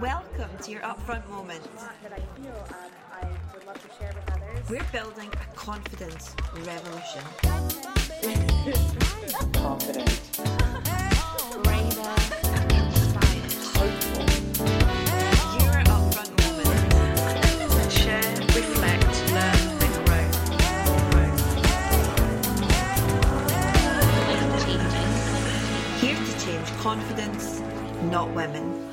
Welcome 0.00 0.48
to 0.62 0.70
your 0.70 0.80
upfront 0.80 1.28
moment. 1.28 1.62
that 2.02 2.12
I 2.12 2.16
feel 2.40 2.66
um, 2.70 2.90
I 3.12 3.26
would 3.52 3.66
love 3.66 3.76
to 3.82 3.88
share 3.98 4.12
with 4.14 4.32
others. 4.32 4.70
We're 4.70 4.82
building 4.90 5.28
a 5.34 5.54
confidence 5.54 6.34
revolution. 6.54 7.22
confident, 9.52 10.38
braver, 11.62 12.14
inspired. 12.72 13.52
Your 15.60 15.76
upfront 15.84 16.32
moment. 16.40 17.92
Share, 17.92 18.36
reflect, 18.56 19.12
learn, 19.32 19.62
grow. 20.06 20.26
Here 26.00 26.16
to 26.16 26.32
change 26.44 26.68
confidence, 26.78 27.60
not 28.10 28.30
women. 28.34 28.91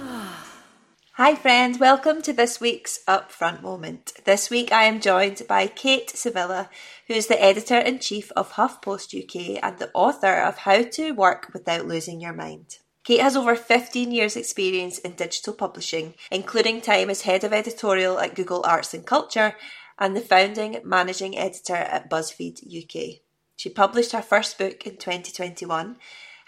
Hi, 1.21 1.35
friends. 1.35 1.79
Welcome 1.79 2.21
to 2.21 2.31
this 2.31 2.61
week's 2.61 3.03
Upfront 3.05 3.61
Moment. 3.61 4.13
This 4.23 4.49
week 4.49 4.71
I 4.71 4.85
am 4.85 5.01
joined 5.01 5.41
by 5.49 5.67
Cate 5.67 6.09
Sevilla, 6.09 6.69
who 7.07 7.13
is 7.13 7.27
the 7.27 7.43
editor 7.43 7.77
in 7.77 7.99
chief 7.99 8.31
of 8.37 8.53
HuffPost 8.53 9.13
UK 9.13 9.61
and 9.61 9.77
the 9.79 9.91
author 9.93 10.39
of 10.39 10.59
How 10.59 10.81
to 10.81 11.11
Work 11.11 11.49
Without 11.51 11.85
Losing 11.85 12.21
Your 12.21 12.31
Mind. 12.31 12.77
Cate 13.03 13.19
has 13.19 13.35
over 13.35 13.57
15 13.57 14.13
years' 14.13 14.37
experience 14.37 14.97
in 14.97 15.15
digital 15.15 15.51
publishing, 15.53 16.13
including 16.31 16.79
time 16.79 17.09
as 17.09 17.23
head 17.23 17.43
of 17.43 17.51
editorial 17.51 18.17
at 18.17 18.33
Google 18.33 18.63
Arts 18.65 18.93
and 18.93 19.05
Culture 19.05 19.57
and 19.97 20.15
the 20.15 20.21
founding 20.21 20.79
managing 20.85 21.37
editor 21.37 21.75
at 21.75 22.09
BuzzFeed 22.09 22.63
UK. 22.63 23.19
She 23.57 23.69
published 23.69 24.13
her 24.13 24.21
first 24.21 24.57
book 24.57 24.87
in 24.87 24.95
2021 24.95 25.97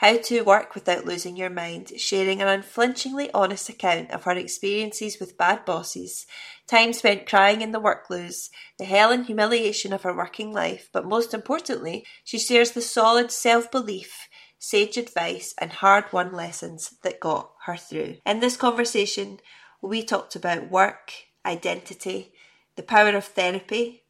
how 0.01 0.17
to 0.17 0.41
Work 0.41 0.73
Without 0.73 1.05
Losing 1.05 1.37
Your 1.37 1.51
Mind, 1.51 1.91
sharing 1.95 2.41
an 2.41 2.47
unflinchingly 2.47 3.31
honest 3.35 3.69
account 3.69 4.09
of 4.09 4.23
her 4.23 4.31
experiences 4.31 5.19
with 5.19 5.37
bad 5.37 5.63
bosses, 5.63 6.25
time 6.65 6.91
spent 6.91 7.29
crying 7.29 7.61
in 7.61 7.71
the 7.71 7.79
work 7.79 8.07
the 8.09 8.49
hell 8.83 9.11
and 9.11 9.27
humiliation 9.27 9.93
of 9.93 10.01
her 10.01 10.17
working 10.17 10.51
life, 10.51 10.89
but 10.91 11.05
most 11.05 11.35
importantly, 11.35 12.03
she 12.23 12.39
shares 12.39 12.71
the 12.71 12.81
solid 12.81 13.31
self 13.31 13.69
belief, 13.69 14.27
sage 14.57 14.97
advice, 14.97 15.53
and 15.59 15.71
hard 15.71 16.05
won 16.11 16.33
lessons 16.33 16.95
that 17.03 17.19
got 17.19 17.51
her 17.67 17.77
through. 17.77 18.17
In 18.25 18.39
this 18.39 18.57
conversation, 18.57 19.37
we 19.83 20.01
talked 20.01 20.35
about 20.35 20.71
work, 20.71 21.11
identity, 21.45 22.33
the 22.75 22.81
power 22.81 23.15
of 23.15 23.25
therapy, 23.25 24.00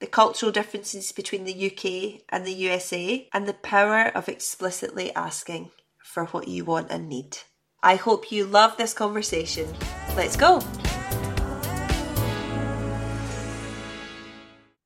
the 0.00 0.06
cultural 0.06 0.50
differences 0.50 1.12
between 1.12 1.44
the 1.44 1.66
UK 1.66 2.22
and 2.30 2.46
the 2.46 2.52
USA, 2.52 3.28
and 3.34 3.46
the 3.46 3.52
power 3.52 4.08
of 4.14 4.28
explicitly 4.28 5.14
asking 5.14 5.70
for 6.02 6.24
what 6.26 6.48
you 6.48 6.64
want 6.64 6.90
and 6.90 7.08
need. 7.08 7.36
I 7.82 7.96
hope 7.96 8.32
you 8.32 8.46
love 8.46 8.76
this 8.76 8.94
conversation. 8.94 9.68
Let's 10.16 10.36
go! 10.36 10.60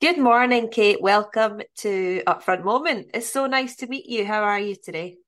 Good 0.01 0.19
morning, 0.19 0.69
Cate. 0.69 1.01
Welcome 1.01 1.63
to 1.79 2.23
Upfront 2.27 2.65
Moment. 2.65 3.11
It's 3.15 3.31
so 3.31 3.47
nice 3.47 3.77
to 3.77 3.87
meet 3.87 4.07
you. 4.07 4.27
How 4.27 4.43
are 4.43 4.61
you 4.61 4.75
today? 4.75 5.19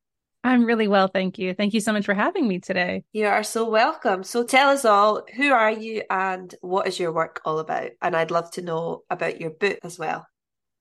I'm 0.46 0.64
really 0.64 0.86
well, 0.86 1.08
thank 1.08 1.40
you. 1.40 1.54
Thank 1.54 1.74
you 1.74 1.80
so 1.80 1.92
much 1.92 2.04
for 2.04 2.14
having 2.14 2.46
me 2.46 2.60
today. 2.60 3.02
You 3.12 3.26
are 3.26 3.42
so 3.42 3.68
welcome. 3.68 4.22
So 4.22 4.44
tell 4.44 4.68
us 4.68 4.84
all, 4.84 5.22
who 5.34 5.50
are 5.50 5.72
you 5.72 6.02
and 6.08 6.54
what 6.60 6.86
is 6.86 7.00
your 7.00 7.12
work 7.12 7.40
all 7.44 7.58
about? 7.58 7.90
And 8.00 8.14
I'd 8.14 8.30
love 8.30 8.52
to 8.52 8.62
know 8.62 9.02
about 9.10 9.40
your 9.40 9.50
book 9.50 9.80
as 9.82 9.98
well. 9.98 10.24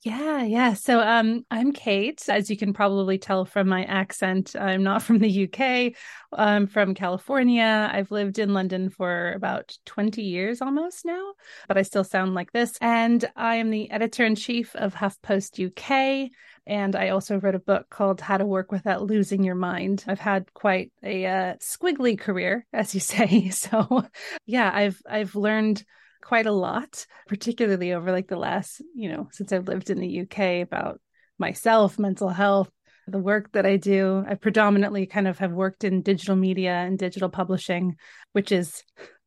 Yeah, 0.05 0.43
yeah. 0.43 0.75
So 0.75 0.99
um 0.99 1.47
I'm 1.49 1.71
Cate. 1.73 2.29
As 2.29 2.47
you 2.51 2.55
can 2.57 2.73
probably 2.73 3.17
tell 3.17 3.43
from 3.43 3.67
my 3.67 3.83
accent, 3.85 4.55
I'm 4.55 4.83
not 4.83 5.01
from 5.03 5.17
the 5.17 5.27
UK. 5.29 5.95
I'm 6.31 6.67
from 6.67 6.93
California. 6.93 7.89
I've 7.91 8.11
lived 8.11 8.37
in 8.37 8.53
London 8.53 8.91
for 8.91 9.31
about 9.33 9.75
20 9.85 10.21
years 10.21 10.61
almost 10.61 11.05
now, 11.05 11.33
but 11.67 11.79
I 11.79 11.81
still 11.81 12.03
sound 12.03 12.35
like 12.35 12.51
this. 12.51 12.77
And 12.81 13.25
I 13.35 13.55
am 13.55 13.71
the 13.71 13.89
editor-in-chief 13.89 14.75
of 14.75 14.93
HuffPost 14.93 15.57
UK. 15.57 16.29
And 16.67 16.95
I 16.95 17.09
also 17.09 17.39
wrote 17.39 17.55
a 17.55 17.59
book 17.59 17.89
called 17.89 18.21
How 18.21 18.37
to 18.37 18.45
Work 18.45 18.71
Without 18.71 19.01
Losing 19.03 19.43
Your 19.43 19.55
Mind. 19.55 20.03
I've 20.07 20.19
had 20.19 20.53
quite 20.53 20.91
a 21.01 21.25
uh, 21.25 21.53
squiggly 21.55 22.17
career, 22.19 22.67
as 22.71 22.93
you 22.93 22.99
say. 23.13 23.49
So, 23.49 24.05
yeah, 24.45 24.69
I've 24.71 25.01
I've 25.09 25.35
learned 25.35 25.83
quite 26.25 26.47
a 26.47 26.51
lot, 26.51 27.05
particularly 27.27 27.93
over 27.93 28.11
like 28.11 28.27
the 28.27 28.35
last, 28.35 28.81
you 28.95 29.09
know, 29.09 29.29
since 29.31 29.53
I've 29.53 29.67
lived 29.67 29.91
in 29.91 29.99
the 29.99 30.21
UK 30.21 30.63
about 30.63 30.99
myself, 31.37 31.99
mental 31.99 32.29
health, 32.29 32.71
the 33.07 33.19
work 33.19 33.51
that 33.51 33.65
I 33.65 33.77
do. 33.77 34.25
I 34.27 34.33
predominantly 34.33 35.05
kind 35.05 35.27
of 35.27 35.37
have 35.37 35.51
worked 35.51 35.83
in 35.83 36.01
digital 36.01 36.35
media 36.35 36.73
and 36.73 36.97
digital 36.97 37.29
publishing, 37.29 37.97
which 38.31 38.51
is 38.51 38.83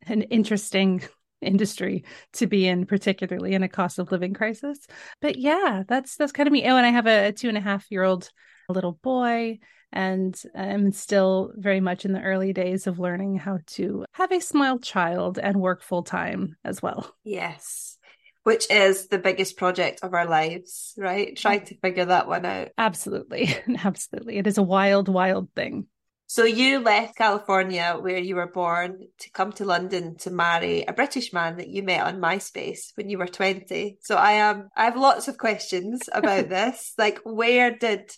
an 0.06 0.22
interesting 0.22 1.03
industry 1.41 2.04
to 2.32 2.48
be 2.48 2.66
in, 2.66 2.84
particularly 2.84 3.54
in 3.54 3.62
a 3.62 3.69
cost 3.69 4.00
of 4.00 4.10
living 4.10 4.34
crisis. 4.34 4.78
But 5.20 5.36
yeah, 5.38 5.84
that's 5.86 6.16
that's 6.16 6.32
kind 6.32 6.48
of 6.48 6.53
me. 6.53 6.65
Oh, 6.65 6.76
and 6.76 6.84
I 6.84 6.91
have 6.91 7.06
a, 7.06 7.28
a 7.28 7.32
two 7.32 7.48
and 7.48 7.56
a 7.56 7.60
half 7.60 7.86
year 7.91 8.03
old 8.03 8.28
little 8.73 8.99
boy 9.03 9.59
and 9.93 10.41
I'm 10.55 10.93
still 10.93 11.53
very 11.56 11.81
much 11.81 12.05
in 12.05 12.12
the 12.12 12.21
early 12.21 12.53
days 12.53 12.87
of 12.87 12.99
learning 12.99 13.37
how 13.37 13.59
to 13.69 14.05
have 14.12 14.31
a 14.31 14.41
small 14.41 14.79
child 14.79 15.39
and 15.39 15.56
work 15.61 15.83
full 15.83 16.03
time 16.03 16.56
as 16.65 16.83
well. 16.83 17.15
Yes. 17.25 17.97
Which 18.43 18.71
is 18.71 19.09
the 19.09 19.19
biggest 19.19 19.57
project 19.57 20.01
of 20.03 20.15
our 20.15 20.27
lives, 20.27 20.95
right? 20.97 21.37
Trying 21.37 21.65
to 21.67 21.78
figure 21.78 22.07
that 22.07 22.28
one 22.28 22.45
out. 22.45 22.69
Absolutely. 22.77 23.55
Absolutely. 23.84 24.37
It 24.37 24.47
is 24.47 24.59
a 24.59 24.62
wild, 24.62 25.09
wild 25.09 25.49
thing. 25.55 25.87
So 26.31 26.45
you 26.45 26.81
left 26.81 27.17
California 27.17 27.97
where 27.99 28.19
you 28.19 28.37
were 28.37 28.53
born 28.53 29.09
to 29.21 29.31
come 29.31 29.51
to 29.53 29.65
London 29.65 30.17
to 30.19 30.31
marry 30.31 30.84
a 30.87 30.93
British 30.93 31.33
man 31.33 31.57
that 31.57 31.69
you 31.69 31.83
met 31.83 32.07
on 32.07 32.21
MySpace 32.21 32.93
when 32.97 33.09
you 33.09 33.17
were 33.17 33.27
20. 33.27 33.97
So 34.03 34.17
I 34.17 34.33
am 34.33 34.57
um, 34.57 34.69
I 34.77 34.84
have 34.84 34.97
lots 34.99 35.28
of 35.28 35.39
questions 35.39 36.03
about 36.12 36.49
this. 36.51 36.93
Like 36.99 37.21
where 37.25 37.75
did 37.75 38.12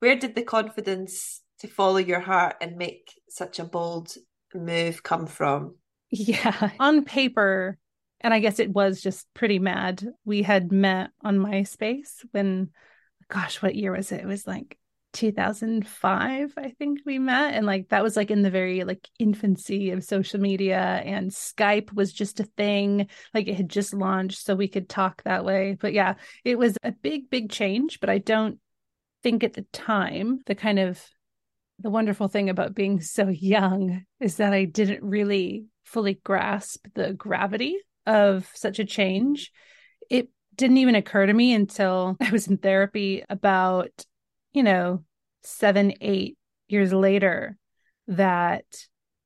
where 0.00 0.16
did 0.16 0.34
the 0.34 0.42
confidence 0.42 1.42
to 1.60 1.68
follow 1.68 1.98
your 1.98 2.20
heart 2.20 2.56
and 2.60 2.76
make 2.76 3.12
such 3.28 3.58
a 3.58 3.64
bold 3.64 4.12
move 4.54 5.02
come 5.02 5.26
from? 5.26 5.76
Yeah, 6.08 6.70
on 6.78 7.04
paper, 7.04 7.78
and 8.20 8.32
I 8.32 8.38
guess 8.38 8.60
it 8.60 8.70
was 8.70 9.02
just 9.02 9.26
pretty 9.34 9.58
mad. 9.58 10.06
We 10.24 10.42
had 10.42 10.70
met 10.70 11.10
on 11.20 11.36
MySpace 11.38 12.24
when, 12.30 12.70
gosh, 13.28 13.60
what 13.60 13.74
year 13.74 13.90
was 13.90 14.12
it? 14.12 14.20
It 14.20 14.26
was 14.26 14.46
like 14.46 14.78
2005 15.12 16.52
i 16.58 16.68
think 16.78 17.00
we 17.06 17.18
met 17.18 17.54
and 17.54 17.64
like 17.64 17.88
that 17.88 18.02
was 18.02 18.16
like 18.16 18.30
in 18.30 18.42
the 18.42 18.50
very 18.50 18.84
like 18.84 19.08
infancy 19.18 19.90
of 19.90 20.04
social 20.04 20.38
media 20.38 20.78
and 20.78 21.30
skype 21.30 21.90
was 21.94 22.12
just 22.12 22.38
a 22.38 22.44
thing 22.44 23.08
like 23.32 23.48
it 23.48 23.54
had 23.54 23.70
just 23.70 23.94
launched 23.94 24.44
so 24.44 24.54
we 24.54 24.68
could 24.68 24.90
talk 24.90 25.22
that 25.22 25.42
way 25.42 25.74
but 25.80 25.94
yeah 25.94 26.16
it 26.44 26.58
was 26.58 26.76
a 26.82 26.92
big 26.92 27.30
big 27.30 27.50
change 27.50 27.98
but 27.98 28.10
i 28.10 28.18
don't 28.18 28.58
think 29.26 29.42
at 29.42 29.54
the 29.54 29.66
time 29.72 30.38
the 30.46 30.54
kind 30.54 30.78
of 30.78 31.04
the 31.80 31.90
wonderful 31.90 32.28
thing 32.28 32.48
about 32.48 32.76
being 32.76 33.00
so 33.00 33.26
young 33.26 34.04
is 34.20 34.36
that 34.36 34.52
I 34.52 34.66
didn't 34.66 35.02
really 35.02 35.64
fully 35.82 36.20
grasp 36.22 36.86
the 36.94 37.12
gravity 37.12 37.76
of 38.06 38.48
such 38.54 38.78
a 38.78 38.84
change. 38.84 39.50
It 40.08 40.28
didn't 40.54 40.76
even 40.76 40.94
occur 40.94 41.26
to 41.26 41.32
me 41.32 41.54
until 41.54 42.16
I 42.20 42.30
was 42.30 42.46
in 42.46 42.58
therapy 42.58 43.24
about, 43.28 43.90
you 44.52 44.62
know, 44.62 45.02
seven, 45.42 45.94
eight 46.00 46.38
years 46.68 46.92
later 46.92 47.56
that 48.06 48.64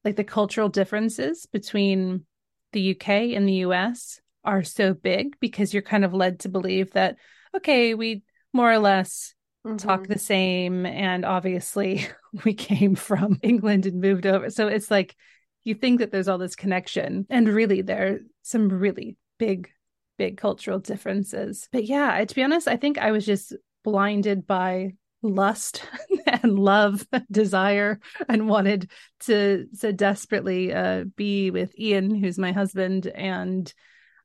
like 0.03 0.17
the 0.17 0.25
cultural 0.25 0.71
differences 0.71 1.45
between 1.45 2.25
the 2.73 2.81
UK 2.81 3.35
and 3.37 3.47
the 3.47 3.67
US 3.67 4.19
are 4.47 4.63
so 4.63 4.95
big 4.95 5.39
because 5.41 5.75
you're 5.75 5.83
kind 5.83 6.07
of 6.07 6.15
led 6.15 6.41
to 6.41 6.49
believe 6.49 6.93
that, 6.93 7.17
okay, 7.55 7.93
we 7.93 8.23
more 8.55 8.73
or 8.73 8.79
less 8.79 9.35
mm-hmm. 9.67 9.77
talk 9.77 10.07
the 10.07 10.19
same. 10.19 10.87
And 10.87 11.25
obviously, 11.25 12.07
we 12.45 12.55
came 12.55 12.95
from 12.95 13.39
England 13.43 13.87
and 13.87 14.01
moved 14.01 14.27
over. 14.27 14.51
So 14.51 14.69
it's 14.69 14.91
like 14.91 15.17
you 15.65 15.75
think 15.75 16.01
that 16.01 16.11
there's 16.11 16.29
all 16.29 16.39
this 16.39 16.57
connection. 16.57 17.27
And 17.31 17.49
really, 17.49 17.83
there 17.83 18.07
are 18.07 18.19
some 18.43 18.69
really 18.69 19.17
big, 19.39 19.71
big 20.19 20.37
cultural 20.37 20.79
differences. 20.79 21.69
But 21.73 21.85
yeah, 21.85 22.25
to 22.25 22.35
be 22.35 22.43
honest, 22.43 22.69
I 22.69 22.77
think 22.77 22.99
I 22.99 23.13
was 23.13 23.27
just 23.27 23.55
blinded 23.85 24.47
by 24.47 24.93
lust 25.23 25.83
and 26.27 26.59
love 26.59 27.07
desire 27.31 28.01
and 28.29 28.49
wanted 28.49 28.91
to 29.21 29.67
so 29.75 29.93
desperately 29.93 30.73
uh, 30.73 31.05
be 31.17 31.51
with 31.51 31.79
ian 31.79 32.15
who's 32.15 32.39
my 32.39 32.53
husband 32.53 33.07
and 33.07 33.73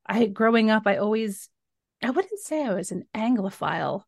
i 0.06 0.26
growing 0.26 0.72
up 0.72 0.84
i 0.86 0.98
always 0.98 1.50
i 2.02 2.10
wouldn't 2.10 2.40
say 2.40 2.64
i 2.64 2.74
was 2.74 2.92
an 2.92 3.04
anglophile 3.14 4.04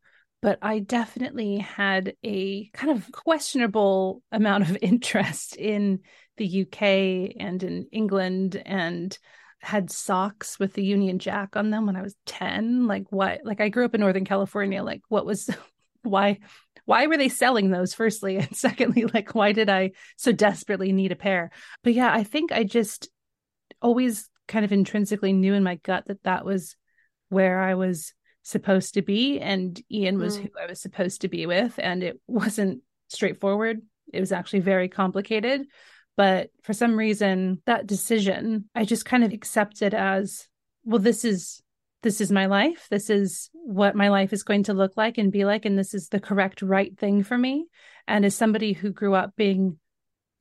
but 0.47 0.59
I 0.61 0.79
definitely 0.79 1.57
had 1.57 2.15
a 2.23 2.69
kind 2.69 2.97
of 2.97 3.11
questionable 3.11 4.23
amount 4.31 4.69
of 4.69 4.77
interest 4.81 5.57
in 5.57 5.99
the 6.37 6.61
UK 6.61 7.35
and 7.37 7.61
in 7.61 7.87
England 7.91 8.55
and 8.65 9.17
had 9.59 9.91
socks 9.91 10.57
with 10.57 10.71
the 10.71 10.85
Union 10.85 11.19
Jack 11.19 11.57
on 11.57 11.69
them 11.69 11.85
when 11.85 11.97
I 11.97 12.01
was 12.01 12.15
10 12.27 12.87
like 12.87 13.07
what 13.09 13.41
like 13.43 13.59
I 13.59 13.67
grew 13.67 13.83
up 13.83 13.93
in 13.93 13.99
northern 13.99 14.23
California. 14.23 14.81
Like 14.83 15.01
what 15.09 15.25
was 15.25 15.49
why 16.03 16.39
why 16.85 17.07
were 17.07 17.17
they 17.17 17.27
selling 17.27 17.69
those 17.69 17.93
firstly? 17.93 18.37
And 18.37 18.47
secondly 18.55 19.03
like 19.03 19.35
why 19.35 19.51
did 19.51 19.69
I 19.69 19.91
so 20.15 20.31
desperately 20.31 20.93
need 20.93 21.11
a 21.11 21.17
pair? 21.17 21.51
But 21.83 21.91
yeah 21.91 22.09
I 22.09 22.23
think 22.23 22.53
I 22.53 22.63
just 22.63 23.09
always 23.81 24.29
kind 24.47 24.63
of 24.63 24.71
intrinsically 24.71 25.33
knew 25.33 25.53
in 25.53 25.63
my 25.63 25.75
gut 25.75 26.05
that 26.07 26.23
that 26.23 26.45
was 26.45 26.77
where 27.27 27.59
I 27.59 27.75
was 27.75 28.13
supposed 28.47 28.93
to 28.93 29.01
be 29.01 29.39
and 29.39 29.81
Ian 29.91 30.17
was 30.17 30.37
Mm. 30.37 30.43
who 30.43 30.49
I 30.59 30.65
was 30.67 30.79
supposed 30.81 31.21
to 31.21 31.27
be 31.27 31.45
with 31.45 31.77
and 31.77 32.01
it 32.01 32.19
wasn't 32.27 32.81
straightforward. 33.09 33.81
It 34.13 34.19
was 34.21 34.31
actually 34.31 34.61
very 34.61 34.89
complicated 34.89 35.67
but 36.15 36.49
for 36.63 36.73
some 36.73 36.97
reason 36.97 37.61
that 37.65 37.85
decision 37.85 38.69
I 38.73 38.85
just 38.85 39.05
kind 39.05 39.23
of 39.23 39.33
accepted 39.33 39.93
as 39.93 40.47
well 40.83 40.99
this 40.99 41.25
is 41.25 41.61
this 42.03 42.21
is 42.21 42.31
my 42.31 42.45
life. 42.45 42.87
This 42.89 43.09
is 43.09 43.49
what 43.53 43.95
my 43.95 44.09
life 44.09 44.31
is 44.31 44.43
going 44.43 44.63
to 44.63 44.73
look 44.73 44.93
like 44.95 45.17
and 45.17 45.31
be 45.31 45.45
like 45.45 45.65
and 45.65 45.77
this 45.77 45.93
is 45.93 46.07
the 46.07 46.19
correct 46.19 46.61
right 46.61 46.97
thing 46.97 47.23
for 47.23 47.37
me. 47.37 47.65
And 48.07 48.23
as 48.23 48.35
somebody 48.35 48.71
who 48.73 48.91
grew 48.91 49.13
up 49.13 49.35
being 49.35 49.77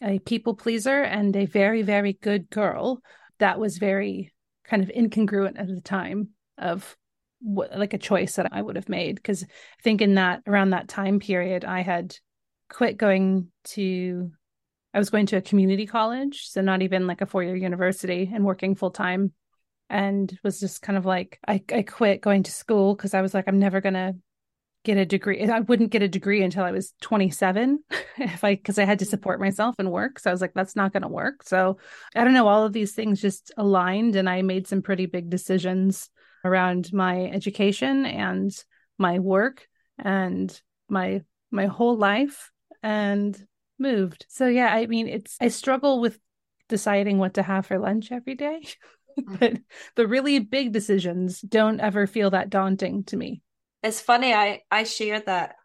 a 0.02 0.18
people 0.20 0.54
pleaser 0.54 1.02
and 1.02 1.34
a 1.34 1.46
very 1.46 1.82
very 1.82 2.12
good 2.12 2.50
girl 2.50 3.00
that 3.38 3.58
was 3.58 3.78
very 3.78 4.32
kind 4.64 4.82
of 4.82 4.90
incongruent 4.90 5.58
at 5.58 5.66
the 5.66 5.80
time 5.80 6.28
of 6.58 6.96
what 7.46 7.78
like 7.78 7.94
a 7.94 7.98
choice 7.98 8.34
that 8.37 8.48
I 8.50 8.60
would 8.60 8.75
have 8.75 8.88
made 8.88 9.14
because 9.14 9.44
I 9.44 9.82
think 9.82 10.02
in 10.02 10.16
that 10.16 10.43
around 10.48 10.70
that 10.70 10.88
time 10.88 11.20
period 11.20 11.64
I 11.64 11.82
had 11.82 12.16
quit 12.69 12.96
going 12.96 13.48
to 13.66 14.32
I 14.93 14.98
was 14.98 15.10
going 15.10 15.26
to 15.26 15.37
a 15.37 15.43
community 15.43 15.87
college 15.87 16.48
so 16.48 16.60
not 16.60 16.82
even 16.82 17.06
like 17.06 17.20
a 17.20 17.26
four-year 17.26 17.54
university 17.54 18.28
and 18.34 18.44
working 18.44 18.75
full 18.75 18.90
time 18.90 19.32
and 19.88 20.37
was 20.43 20.58
just 20.58 20.82
kind 20.82 20.98
of 20.98 21.06
like 21.06 21.38
I 21.46 21.62
I 21.72 21.82
quit 21.82 22.20
going 22.20 22.43
to 22.43 22.50
school 22.50 22.96
because 22.96 23.14
I 23.14 23.22
was 23.22 23.32
like 23.32 23.46
I'm 23.46 23.60
never 23.60 23.81
going 23.81 23.94
to 23.94 24.16
get 24.82 24.99
a 24.99 25.06
degree 25.06 25.49
I 25.49 25.60
wouldn't 25.60 25.92
get 25.92 26.02
a 26.02 26.08
degree 26.08 26.42
until 26.42 26.64
I 26.64 26.72
was 26.72 26.94
27 27.00 27.78
if 28.19 28.42
I 28.42 28.56
because 28.56 28.81
I 28.81 28.84
had 28.84 28.99
to 28.99 29.04
mm-hmm. 29.04 29.10
support 29.10 29.38
myself 29.38 29.76
and 29.78 29.92
work 29.92 30.19
so 30.19 30.31
I 30.31 30.32
was 30.32 30.40
like 30.40 30.54
that's 30.54 30.75
not 30.75 30.92
going 30.92 31.04
to 31.04 31.08
work. 31.08 31.44
So 31.44 31.78
I 32.16 32.25
don't 32.25 32.34
know 32.34 32.49
all 32.49 32.66
of 32.66 32.72
these 32.72 32.92
things 32.92 33.20
just 33.20 33.52
aligned 33.56 34.16
and 34.16 34.28
I 34.28 34.42
made 34.42 34.66
some 34.66 34.82
pretty 34.82 35.06
big 35.06 35.31
decisions 35.31 36.10
around 36.44 36.92
my 36.92 37.24
education 37.26 38.06
and 38.06 38.52
my 38.98 39.18
work 39.18 39.66
and 39.98 40.60
my 40.88 41.22
my 41.50 41.66
whole 41.66 41.96
life 41.96 42.50
and 42.82 43.46
moved. 43.78 44.26
So 44.28 44.46
yeah, 44.46 44.72
I 44.72 44.86
mean 44.86 45.08
it's 45.08 45.36
I 45.40 45.48
struggle 45.48 46.00
with 46.00 46.18
deciding 46.68 47.18
what 47.18 47.34
to 47.34 47.42
have 47.42 47.66
for 47.66 47.78
lunch 47.78 48.12
every 48.12 48.34
day. 48.34 48.62
Mm. 49.18 49.40
but 49.40 49.52
the 49.94 50.06
really 50.06 50.38
big 50.40 50.72
decisions 50.72 51.40
don't 51.40 51.80
ever 51.80 52.06
feel 52.06 52.28
that 52.30 52.50
daunting 52.50 53.04
to 53.04 53.16
me. 53.16 53.40
It's 53.82 54.00
funny, 54.00 54.34
I, 54.34 54.62
I 54.70 54.84
share 54.84 55.20
that 55.20 55.56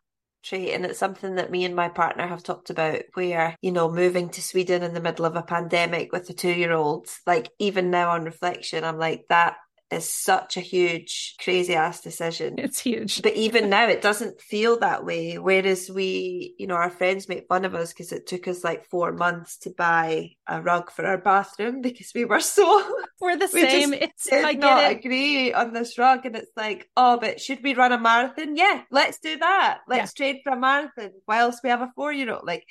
trait, 0.43 0.73
and 0.73 0.85
it's 0.85 0.99
something 0.99 1.35
that 1.35 1.51
me 1.51 1.65
and 1.65 1.75
my 1.75 1.89
partner 1.89 2.27
have 2.27 2.43
talked 2.43 2.69
about 2.69 3.01
where, 3.13 3.55
you 3.61 3.71
know, 3.71 3.91
moving 3.91 4.29
to 4.29 4.41
Sweden 4.41 4.83
in 4.83 4.93
the 4.93 5.01
middle 5.01 5.25
of 5.25 5.35
a 5.35 5.43
pandemic 5.43 6.11
with 6.11 6.29
a 6.29 6.33
two 6.33 6.51
year 6.51 6.71
old, 6.71 7.07
like 7.25 7.49
even 7.59 7.91
now 7.91 8.11
on 8.11 8.23
reflection, 8.23 8.83
I'm 8.83 8.97
like, 8.97 9.25
that 9.29 9.57
is 9.91 10.09
such 10.09 10.55
a 10.55 10.61
huge, 10.61 11.35
crazy 11.39 11.75
ass 11.75 12.01
decision. 12.01 12.55
It's 12.57 12.79
huge. 12.79 13.21
But 13.21 13.35
even 13.35 13.69
now, 13.69 13.87
it 13.87 14.01
doesn't 14.01 14.39
feel 14.39 14.79
that 14.79 15.05
way. 15.05 15.37
Whereas 15.37 15.89
we, 15.89 16.55
you 16.57 16.67
know, 16.67 16.75
our 16.75 16.89
friends 16.89 17.27
make 17.27 17.47
fun 17.47 17.65
of 17.65 17.75
us 17.75 17.91
because 17.91 18.11
it 18.11 18.25
took 18.25 18.47
us 18.47 18.63
like 18.63 18.85
four 18.89 19.11
months 19.11 19.57
to 19.59 19.69
buy 19.69 20.31
a 20.47 20.61
rug 20.61 20.91
for 20.91 21.05
our 21.05 21.17
bathroom 21.17 21.81
because 21.81 22.11
we 22.15 22.25
were 22.25 22.39
so 22.39 22.83
We're 23.21 23.37
the 23.37 23.49
we 23.53 23.61
same. 23.61 23.93
It's 23.93 24.29
did 24.29 24.45
I 24.45 24.53
not 24.53 24.91
it. 24.91 24.97
agree 24.97 25.53
on 25.53 25.73
this 25.73 25.97
rug, 25.97 26.25
and 26.25 26.35
it's 26.35 26.51
like, 26.55 26.89
oh, 26.97 27.19
but 27.19 27.39
should 27.39 27.61
we 27.61 27.75
run 27.75 27.91
a 27.91 27.99
marathon? 27.99 28.55
Yeah, 28.55 28.81
let's 28.89 29.19
do 29.19 29.37
that. 29.37 29.79
Let's 29.87 30.13
train 30.13 30.41
for 30.43 30.53
a 30.53 30.59
marathon 30.59 31.11
whilst 31.27 31.59
we 31.63 31.69
have 31.69 31.81
a 31.81 31.91
four-year-old. 31.95 32.45
Like, 32.45 32.65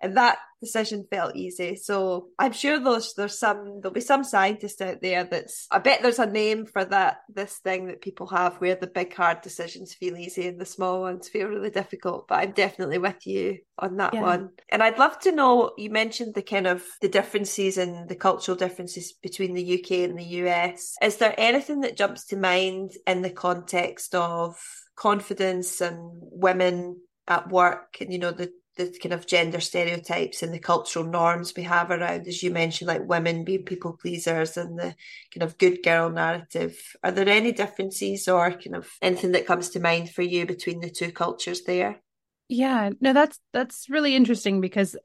and 0.00 0.16
that 0.16 0.38
decision 0.60 1.06
felt 1.10 1.36
easy. 1.36 1.74
So 1.76 2.28
I'm 2.38 2.52
sure 2.52 2.78
there's 2.78 3.14
there's 3.14 3.38
some 3.38 3.80
there'll 3.80 3.94
be 3.94 4.00
some 4.00 4.24
scientist 4.24 4.82
out 4.82 5.00
there 5.00 5.24
that's 5.24 5.66
I 5.70 5.78
bet 5.78 6.02
there's 6.02 6.18
a 6.18 6.26
name 6.26 6.66
for 6.66 6.84
that 6.84 7.18
this 7.34 7.56
thing 7.58 7.86
that 7.86 8.02
people 8.02 8.26
have 8.28 8.56
where 8.56 8.74
the 8.74 8.86
big 8.86 9.14
hard 9.14 9.40
decisions 9.40 9.94
feel 9.94 10.16
easy 10.16 10.46
and 10.46 10.60
the 10.60 10.66
small 10.66 11.00
ones 11.00 11.28
feel 11.28 11.48
really 11.48 11.70
difficult. 11.70 12.28
But 12.28 12.40
I'm 12.40 12.52
definitely 12.52 12.98
with 12.98 13.26
you 13.26 13.58
on 13.78 13.96
that 13.96 14.14
Yeah. 14.14 14.22
one. 14.22 14.50
And 14.68 14.82
I'd 14.82 14.98
love 14.98 15.18
to 15.20 15.32
know 15.32 15.72
you 15.78 15.90
mentioned 15.90 16.34
the 16.34 16.42
kind 16.42 16.66
of 16.66 16.84
the 17.00 17.08
differences 17.08 17.78
and 17.78 18.08
the 18.08 18.16
cultural 18.16 18.56
differences 18.56 19.12
between 19.12 19.54
the 19.54 19.78
UK 19.80 20.04
and 20.04 20.18
the 20.18 20.24
US. 20.44 20.94
Is 21.02 21.16
there 21.16 21.34
anything 21.38 21.80
that 21.80 21.96
jumps 21.96 22.26
to 22.26 22.36
mind 22.36 22.92
in 23.06 23.22
the 23.22 23.30
context 23.30 24.14
of 24.14 24.56
confidence 24.94 25.80
and 25.80 25.96
women 26.20 27.00
at 27.26 27.48
work 27.48 27.96
and 28.00 28.12
you 28.12 28.18
know 28.18 28.32
the 28.32 28.52
the 28.86 28.98
kind 29.02 29.12
of 29.12 29.26
gender 29.26 29.60
stereotypes 29.60 30.42
and 30.42 30.52
the 30.54 30.58
cultural 30.58 31.04
norms 31.04 31.54
we 31.56 31.62
have 31.64 31.90
around, 31.90 32.26
as 32.26 32.42
you 32.42 32.50
mentioned, 32.50 32.88
like 32.88 33.06
women 33.08 33.44
being 33.44 33.64
people 33.64 33.92
pleasers 34.00 34.56
and 34.56 34.78
the 34.78 34.94
kind 35.34 35.42
of 35.42 35.58
good 35.58 35.82
girl 35.82 36.10
narrative. 36.10 36.78
Are 37.02 37.12
there 37.12 37.28
any 37.28 37.52
differences 37.52 38.28
or 38.28 38.50
kind 38.52 38.76
of 38.76 38.88
anything 39.02 39.32
that 39.32 39.46
comes 39.46 39.70
to 39.70 39.80
mind 39.80 40.10
for 40.10 40.22
you 40.22 40.46
between 40.46 40.80
the 40.80 40.90
two 40.90 41.12
cultures 41.12 41.62
there? 41.62 42.00
Yeah, 42.48 42.90
no, 43.00 43.12
that's 43.12 43.38
that's 43.52 43.88
really 43.88 44.16
interesting 44.16 44.60
because 44.60 44.96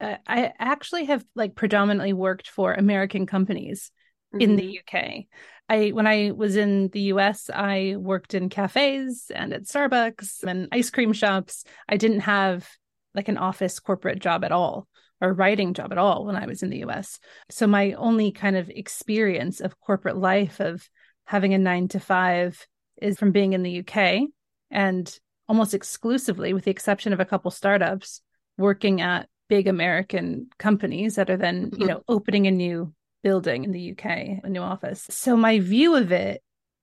uh, 0.00 0.16
I 0.26 0.52
actually 0.58 1.04
have 1.06 1.24
like 1.34 1.54
predominantly 1.54 2.12
worked 2.12 2.48
for 2.48 2.72
American 2.72 3.26
companies 3.26 3.90
in 4.38 4.56
Mm-hmm. 4.56 4.56
the 4.56 4.64
UK. 4.64 5.28
I 5.68 5.90
when 5.90 6.06
I 6.06 6.32
was 6.32 6.56
in 6.56 6.88
the 6.88 7.02
US, 7.02 7.50
I 7.54 7.94
worked 7.98 8.34
in 8.34 8.48
cafes 8.48 9.30
and 9.34 9.52
at 9.52 9.64
Starbucks 9.64 10.42
and 10.44 10.68
ice 10.72 10.90
cream 10.90 11.12
shops. 11.12 11.64
I 11.88 11.96
didn't 11.96 12.20
have 12.20 12.68
like 13.18 13.28
an 13.28 13.36
office 13.36 13.80
corporate 13.80 14.20
job 14.20 14.44
at 14.44 14.52
all 14.52 14.86
or 15.20 15.32
writing 15.32 15.74
job 15.74 15.90
at 15.90 15.98
all 15.98 16.24
when 16.24 16.36
I 16.36 16.46
was 16.46 16.62
in 16.62 16.70
the 16.70 16.84
US. 16.84 17.18
So 17.50 17.66
my 17.66 17.94
only 17.94 18.30
kind 18.30 18.56
of 18.56 18.70
experience 18.70 19.60
of 19.60 19.80
corporate 19.80 20.16
life 20.16 20.60
of 20.60 20.88
having 21.24 21.52
a 21.52 21.58
9 21.58 21.88
to 21.88 21.98
5 21.98 22.64
is 23.02 23.18
from 23.18 23.32
being 23.32 23.54
in 23.54 23.64
the 23.64 23.82
UK 23.82 24.28
and 24.70 25.18
almost 25.48 25.74
exclusively 25.74 26.52
with 26.52 26.62
the 26.62 26.70
exception 26.70 27.12
of 27.12 27.18
a 27.18 27.24
couple 27.24 27.50
startups 27.50 28.22
working 28.56 29.00
at 29.00 29.28
big 29.48 29.66
American 29.66 30.46
companies 30.58 31.16
that 31.16 31.28
are 31.28 31.36
then, 31.36 31.70
you 31.72 31.86
Mhm. 31.86 31.88
know, 31.88 32.02
opening 32.06 32.46
a 32.46 32.52
new 32.52 32.94
building 33.24 33.64
in 33.64 33.72
the 33.72 33.80
UK, 33.80 34.40
a 34.44 34.48
new 34.48 34.60
office. 34.60 35.04
So 35.10 35.36
my 35.36 35.58
view 35.58 35.96
of 35.96 36.12
it 36.12 36.40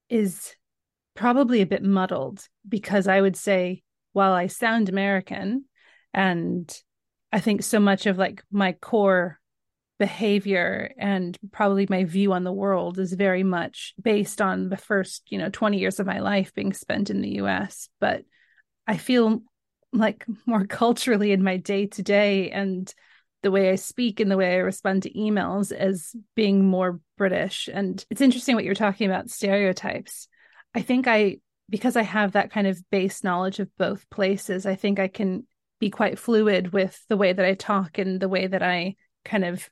is 0.09 0.53
probably 1.13 1.61
a 1.61 1.65
bit 1.65 1.81
muddled 1.81 2.45
because 2.67 3.07
I 3.07 3.21
would 3.21 3.37
say 3.37 3.83
while 4.11 4.33
I 4.33 4.47
sound 4.47 4.89
American 4.89 5.65
and 6.15 6.73
I 7.33 7.41
think 7.41 7.61
so 7.61 7.79
much 7.79 8.05
of 8.05 8.17
like 8.17 8.41
my 8.49 8.71
core 8.71 9.37
behavior 9.99 10.93
and 10.97 11.37
probably 11.51 11.85
my 11.89 12.05
view 12.05 12.31
on 12.31 12.45
the 12.45 12.53
world 12.53 12.97
is 12.97 13.11
very 13.13 13.43
much 13.43 13.93
based 14.01 14.41
on 14.41 14.69
the 14.69 14.77
first, 14.77 15.23
you 15.29 15.37
know, 15.37 15.49
20 15.49 15.77
years 15.77 15.99
of 15.99 16.07
my 16.07 16.19
life 16.19 16.53
being 16.53 16.71
spent 16.71 17.09
in 17.09 17.21
the 17.21 17.35
US, 17.41 17.89
but 17.99 18.23
I 18.87 18.95
feel 18.95 19.43
like 19.91 20.25
more 20.45 20.65
culturally 20.69 21.33
in 21.33 21.43
my 21.43 21.57
day 21.57 21.87
to 21.87 22.01
day 22.01 22.49
and 22.49 22.91
the 23.43 23.51
way 23.51 23.69
I 23.69 23.75
speak 23.75 24.21
and 24.21 24.31
the 24.31 24.37
way 24.37 24.55
I 24.55 24.59
respond 24.59 25.03
to 25.03 25.13
emails 25.13 25.73
as 25.73 26.15
being 26.33 26.65
more 26.65 27.01
British. 27.17 27.69
And 27.71 28.03
it's 28.09 28.21
interesting 28.21 28.55
what 28.55 28.63
you're 28.63 28.73
talking 28.73 29.09
about 29.09 29.29
stereotypes. 29.29 30.29
I 30.73 30.81
think 30.81 31.07
I, 31.07 31.39
because 31.69 31.97
I 31.97 32.03
have 32.03 32.31
that 32.31 32.51
kind 32.51 32.67
of 32.67 32.81
base 32.89 33.21
knowledge 33.21 33.59
of 33.59 33.69
both 33.77 34.09
places, 34.09 34.65
I 34.65 34.75
think 34.75 34.99
I 34.99 35.09
can 35.09 35.45
be 35.79 35.89
quite 35.89 36.19
fluid 36.19 36.71
with 36.73 37.03
the 37.09 37.17
way 37.17 37.33
that 37.33 37.45
I 37.45 37.53
talk 37.53 37.97
and 37.97 38.19
the 38.19 38.29
way 38.29 38.47
that 38.47 38.63
I 38.63 38.95
kind 39.23 39.43
of 39.43 39.69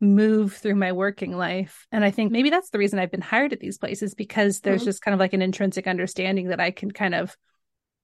move 0.00 0.52
through 0.54 0.74
my 0.74 0.92
working 0.92 1.36
life. 1.36 1.86
And 1.90 2.04
I 2.04 2.10
think 2.10 2.30
maybe 2.30 2.50
that's 2.50 2.70
the 2.70 2.78
reason 2.78 2.98
I've 2.98 3.10
been 3.10 3.22
hired 3.22 3.52
at 3.52 3.60
these 3.60 3.78
places 3.78 4.14
because 4.14 4.60
there's 4.60 4.82
Mhm. 4.82 4.86
just 4.86 5.02
kind 5.02 5.14
of 5.14 5.20
like 5.20 5.32
an 5.32 5.42
intrinsic 5.42 5.86
understanding 5.86 6.48
that 6.48 6.60
I 6.60 6.70
can 6.70 6.90
kind 6.90 7.14
of 7.14 7.34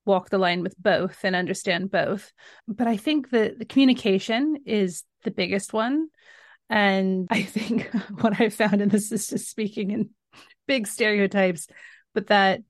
walk 0.05 0.31
the 0.31 0.39
line 0.39 0.63
with 0.63 0.75
both 0.79 1.25
and 1.25 1.37
understand 1.37 1.91
both. 1.91 2.33
But 2.67 2.87
I 2.87 2.97
think 2.97 3.31
that 3.31 3.59
the 3.59 3.65
communication 3.65 4.59
is 4.65 5.05
the 5.23 5.31
biggest 5.31 5.73
one. 5.73 6.09
And 6.71 7.29
I 7.31 7.43
think 7.43 7.91
what 8.21 8.41
I 8.41 8.49
found, 8.49 8.81
and 8.81 8.91
this 8.91 9.13
is 9.13 9.29
just 9.29 9.51
speaking 9.51 9.91
in 9.91 10.11
big 10.67 10.87
stereotypes, 10.87 11.69
but 12.15 12.29
that 12.29 12.63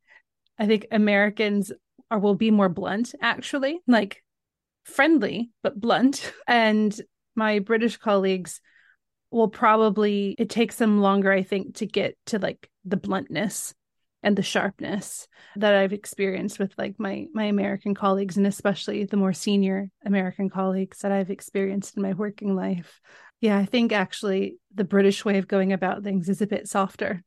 I 0.58 0.66
think 0.66 0.86
Americans 0.90 1.72
are 2.10 2.18
will 2.18 2.34
be 2.34 2.50
more 2.50 2.68
blunt, 2.68 3.14
actually, 3.22 3.80
like 3.86 4.21
friendly 4.84 5.50
but 5.62 5.80
blunt. 5.80 6.32
And 6.46 6.94
my 7.34 7.60
British 7.60 7.96
colleagues 7.96 8.60
will 9.30 9.48
probably 9.48 10.34
it 10.38 10.50
takes 10.50 10.76
them 10.76 11.00
longer, 11.00 11.32
I 11.32 11.42
think, 11.42 11.76
to 11.76 11.86
get 11.86 12.16
to 12.26 12.38
like 12.38 12.68
the 12.84 12.96
bluntness 12.96 13.74
and 14.22 14.36
the 14.36 14.42
sharpness 14.42 15.26
that 15.56 15.74
I've 15.74 15.92
experienced 15.92 16.58
with 16.58 16.72
like 16.78 16.98
my 16.98 17.26
my 17.32 17.44
American 17.44 17.94
colleagues 17.94 18.36
and 18.36 18.46
especially 18.46 19.04
the 19.04 19.16
more 19.16 19.32
senior 19.32 19.90
American 20.04 20.48
colleagues 20.48 20.98
that 20.98 21.12
I've 21.12 21.30
experienced 21.30 21.96
in 21.96 22.02
my 22.02 22.12
working 22.12 22.54
life. 22.54 23.00
Yeah, 23.40 23.58
I 23.58 23.64
think 23.64 23.92
actually 23.92 24.56
the 24.74 24.84
British 24.84 25.24
way 25.24 25.38
of 25.38 25.48
going 25.48 25.72
about 25.72 26.04
things 26.04 26.28
is 26.28 26.40
a 26.40 26.46
bit 26.46 26.68
softer, 26.68 27.22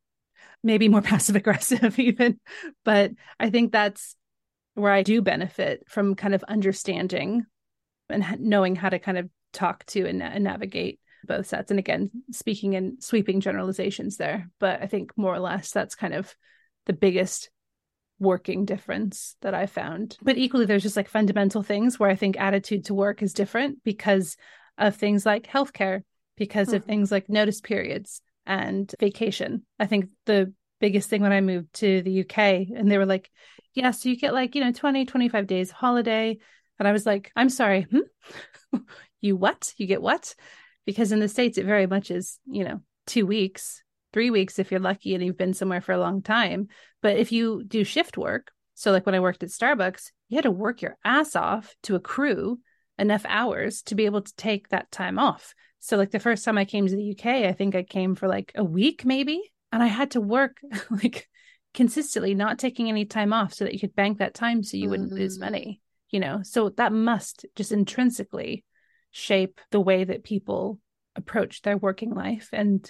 maybe 0.63 0.88
more 0.88 1.01
passive 1.12 1.35
aggressive 1.35 2.00
even, 2.00 2.39
but 2.85 3.12
I 3.39 3.50
think 3.50 3.71
that's 3.71 4.15
where 4.75 4.91
I 4.91 5.03
do 5.03 5.22
benefit 5.22 5.84
from 5.88 6.15
kind 6.15 6.36
of 6.36 6.44
understanding 6.44 7.46
and 8.10 8.24
knowing 8.39 8.75
how 8.75 8.89
to 8.89 9.00
kind 9.00 9.17
of 9.17 9.29
talk 9.51 9.86
to 9.88 10.05
and, 10.05 10.22
and 10.22 10.44
navigate 10.44 11.00
both 11.25 11.48
sets. 11.48 11.72
And 11.72 11.79
again, 11.79 12.12
speaking 12.32 12.74
in 12.74 13.01
sweeping 13.01 13.39
generalizations 13.39 14.17
there, 14.17 14.50
but 14.60 14.82
I 14.82 14.88
think 14.88 15.17
more 15.17 15.34
or 15.34 15.39
less 15.39 15.72
that's 15.72 15.96
kind 15.96 16.13
of 16.13 16.36
the 16.86 16.94
biggest 16.94 17.50
working 18.20 18.65
difference 18.65 19.36
that 19.41 19.53
I 19.53 19.65
found. 19.65 20.17
But 20.22 20.38
equally, 20.38 20.65
there's 20.65 20.84
just 20.84 20.96
like 20.98 21.10
fundamental 21.10 21.63
things 21.63 22.00
where 22.00 22.10
I 22.10 22.15
think 22.15 22.39
attitude 22.39 22.86
to 22.86 22.94
work 22.94 23.22
is 23.22 23.34
different 23.34 23.84
because 23.84 24.38
of 24.77 24.96
things 24.96 25.25
like 25.25 25.48
healthcare, 25.48 26.01
because 26.38 26.74
of 26.74 26.84
Mhm. 26.84 26.88
things 26.88 27.12
like 27.12 27.29
notice 27.29 27.62
periods 27.62 28.22
and 28.46 28.94
vacation. 29.00 29.65
I 29.79 29.88
think 29.88 30.10
the 30.25 30.53
biggest 30.79 31.10
thing 31.10 31.22
when 31.22 31.32
I 31.32 31.41
moved 31.41 31.74
to 31.75 32.01
the 32.01 32.22
UK 32.22 32.67
and 32.75 32.89
they 32.89 32.98
were 32.98 33.05
like, 33.05 33.32
yeah, 33.74 33.91
so 33.91 34.10
you 34.10 34.17
get 34.17 34.34
like, 34.34 34.55
you 34.55 34.63
know, 34.63 34.72
20, 34.72 35.05
25 35.05 35.48
days 35.48 35.72
holiday. 35.72 36.38
And 36.79 36.88
I 36.88 36.91
was 36.91 37.05
like, 37.05 37.32
I'm 37.36 37.50
sorry, 37.50 37.88
hmm? 37.89 38.79
you 39.22 39.36
what? 39.36 39.74
You 39.77 39.88
get 39.88 40.01
what? 40.01 40.36
Because 40.86 41.12
in 41.12 41.20
the 41.20 41.27
States, 41.27 41.58
it 41.58 41.65
very 41.65 41.88
much 41.88 42.12
is, 42.12 42.39
you 42.46 42.63
know, 42.63 42.82
two 43.08 43.25
weeks, 43.25 43.84
three 44.13 44.29
weeks 44.29 44.60
if 44.60 44.72
you're 44.72 44.79
lucky 44.79 45.13
and 45.13 45.24
you've 45.24 45.38
been 45.38 45.53
somewhere 45.53 45.82
for 45.82 45.94
a 45.94 46.00
long 46.00 46.22
time. 46.22 46.67
But 47.01 47.17
if 47.17 47.32
you 47.32 47.63
do 47.65 47.84
shift 47.84 48.17
work, 48.17 48.51
so 48.74 48.91
like 48.91 49.05
when 49.05 49.15
I 49.15 49.20
worked 49.20 49.44
at 49.44 49.50
Starbucks, 49.50 50.12
you 50.29 50.38
had 50.38 50.44
to 50.44 50.51
work 50.51 50.82
your 50.82 50.98
ass 51.03 51.36
off 51.36 51.75
to 51.84 51.96
accrue 51.96 52.60
enough 52.98 53.25
hours 53.27 53.82
to 53.84 53.96
be 53.96 54.05
able 54.05 54.22
to 54.22 54.36
take 54.36 54.70
that 54.70 54.91
time 54.91 55.20
off. 55.20 55.53
So 55.79 55.98
like 55.98 56.12
the 56.12 56.20
first 56.20 56.44
time 56.44 56.58
I 56.58 56.65
came 56.65 56.88
to 56.88 56.96
the 56.96 57.12
UK, 57.12 57.46
I 57.46 57.53
think 57.53 57.75
I 57.75 57.84
came 57.84 58.15
for 58.15 58.27
like 58.27 58.51
a 58.55 58.63
week 58.63 59.05
maybe, 59.05 59.41
and 59.75 59.84
I 59.84 59.88
had 59.88 60.12
to 60.12 60.22
work 60.22 60.62
like 60.89 61.27
consistently, 61.74 62.34
not 62.34 62.58
taking 62.58 62.88
any 62.88 63.03
time 63.03 63.34
off 63.34 63.53
so 63.53 63.65
that 63.65 63.74
you 63.74 63.79
could 63.79 63.94
bank 63.94 64.20
that 64.20 64.34
time 64.34 64.63
so 64.63 64.77
you 64.77 64.89
wouldn't 64.89 65.12
lose 65.12 65.38
Mhm. 65.38 65.41
money, 65.41 65.82
you 66.10 66.22
know. 66.22 66.39
So 66.44 66.70
that 66.70 66.94
must 66.94 67.46
just 67.58 67.74
intrinsically 67.74 68.63
shape 69.12 69.60
the 69.72 69.82
way 69.82 70.05
that 70.05 70.24
people 70.24 70.79
approach 71.17 71.62
their 71.62 71.75
working 71.77 72.13
life 72.13 72.48
and 72.53 72.89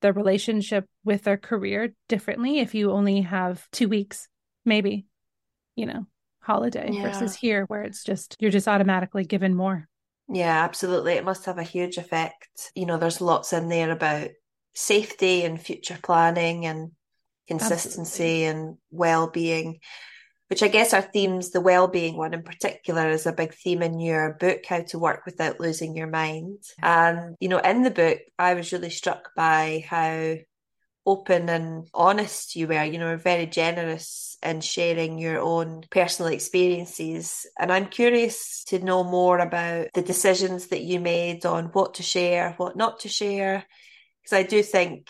their 0.00 0.12
relationship 0.12 0.86
with 1.04 1.22
their 1.22 1.36
career 1.36 1.94
differently 2.08 2.58
if 2.58 2.74
you 2.74 2.90
only 2.90 3.20
have 3.20 3.70
2 3.70 3.88
weeks 3.88 4.26
maybe, 4.64 5.06
you 5.76 5.86
know, 5.86 6.06
holiday 6.40 6.92
Yeah. 6.92 7.02
versus 7.02 7.36
here 7.36 7.66
where 7.66 7.82
it's 7.82 8.02
just 8.02 8.36
you're 8.40 8.50
just 8.50 8.66
automatically 8.66 9.24
given 9.24 9.54
more. 9.54 9.86
Yeah, 10.28 10.64
absolutely. 10.64 11.12
It 11.12 11.24
must 11.24 11.44
have 11.46 11.58
a 11.58 11.62
huge 11.62 11.98
effect. 11.98 12.72
You 12.74 12.86
know, 12.86 12.98
there's 12.98 13.20
lots 13.20 13.52
in 13.52 13.68
there 13.68 13.92
about 13.92 14.30
safety 14.74 15.44
and 15.44 15.60
future 15.60 15.98
planning 16.02 16.66
and 16.66 16.92
consistency 17.48 18.44
and 18.44 18.76
well-being, 18.90 19.80
which 20.48 20.62
I 20.62 20.68
guess 20.68 20.94
are 20.94 21.02
themes. 21.02 21.50
The 21.50 21.60
well-being 21.60 22.16
one 22.16 22.34
in 22.34 22.42
particular 22.42 23.08
is 23.10 23.26
a 23.26 23.32
big 23.32 23.54
theme 23.54 23.82
in 23.82 23.98
your 23.98 24.34
book, 24.34 24.60
How 24.68 24.82
to 24.82 24.98
Work 24.98 25.22
Without 25.26 25.58
Losing 25.58 25.96
Your 25.96 26.06
Mind. 26.06 26.62
And, 26.80 27.36
you 27.40 27.48
know, 27.48 27.58
in 27.58 27.82
the 27.82 27.90
book, 27.90 28.18
I 28.38 28.54
was 28.54 28.72
really 28.72 28.90
struck 28.90 29.30
by 29.34 29.84
how 29.88 30.36
open 31.06 31.48
and 31.48 31.88
honest 31.94 32.54
you 32.54 32.68
were. 32.68 32.84
You 32.84 32.98
know, 32.98 33.16
very 33.16 33.46
generous 33.46 34.36
in 34.42 34.60
sharing 34.60 35.18
your 35.18 35.40
own 35.40 35.82
personal 35.90 36.30
experiences. 36.32 37.46
And 37.58 37.72
I'm 37.72 37.86
curious 37.86 38.64
to 38.68 38.78
know 38.78 39.02
more 39.02 39.38
about 39.38 39.88
the 39.94 40.02
decisions 40.02 40.68
that 40.68 40.82
you 40.82 41.00
made 41.00 41.44
on 41.46 41.66
what 41.66 41.94
to 41.94 42.02
share, 42.02 42.54
what 42.58 42.76
not 42.76 43.00
to 43.00 43.08
share. 43.08 43.64
Because 44.22 44.38
I 44.38 44.42
do 44.42 44.62
think 44.62 45.08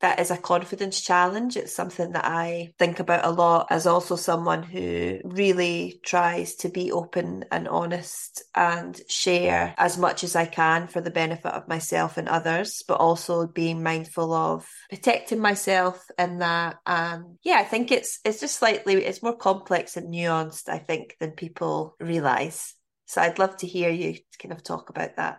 that 0.00 0.20
is 0.20 0.30
a 0.30 0.36
confidence 0.36 1.00
challenge. 1.00 1.56
It's 1.56 1.74
something 1.74 2.12
that 2.12 2.26
I 2.26 2.72
think 2.78 3.00
about 3.00 3.24
a 3.24 3.30
lot 3.30 3.68
as 3.70 3.86
also 3.86 4.16
someone 4.16 4.62
who 4.62 5.20
really 5.24 6.00
tries 6.04 6.56
to 6.56 6.68
be 6.68 6.92
open 6.92 7.46
and 7.50 7.66
honest 7.66 8.42
and 8.54 9.00
share 9.08 9.74
as 9.78 9.96
much 9.96 10.22
as 10.22 10.36
I 10.36 10.44
can 10.44 10.86
for 10.86 11.00
the 11.00 11.10
benefit 11.10 11.52
of 11.52 11.66
myself 11.66 12.18
and 12.18 12.28
others, 12.28 12.82
but 12.86 13.00
also 13.00 13.46
being 13.46 13.82
mindful 13.82 14.34
of 14.34 14.68
protecting 14.90 15.40
myself 15.40 16.04
in 16.18 16.38
that. 16.40 16.76
And 16.84 17.38
yeah, 17.42 17.56
I 17.56 17.64
think 17.64 17.90
it's 17.90 18.20
it's 18.24 18.40
just 18.40 18.56
slightly 18.56 18.96
it's 18.96 19.22
more 19.22 19.36
complex 19.36 19.96
and 19.96 20.12
nuanced, 20.12 20.68
I 20.68 20.78
think, 20.78 21.16
than 21.20 21.30
people 21.30 21.96
realize. 21.98 22.74
So 23.06 23.22
I'd 23.22 23.38
love 23.38 23.56
to 23.58 23.66
hear 23.66 23.88
you 23.88 24.18
kind 24.42 24.52
of 24.52 24.62
talk 24.62 24.90
about 24.90 25.16
that. 25.16 25.38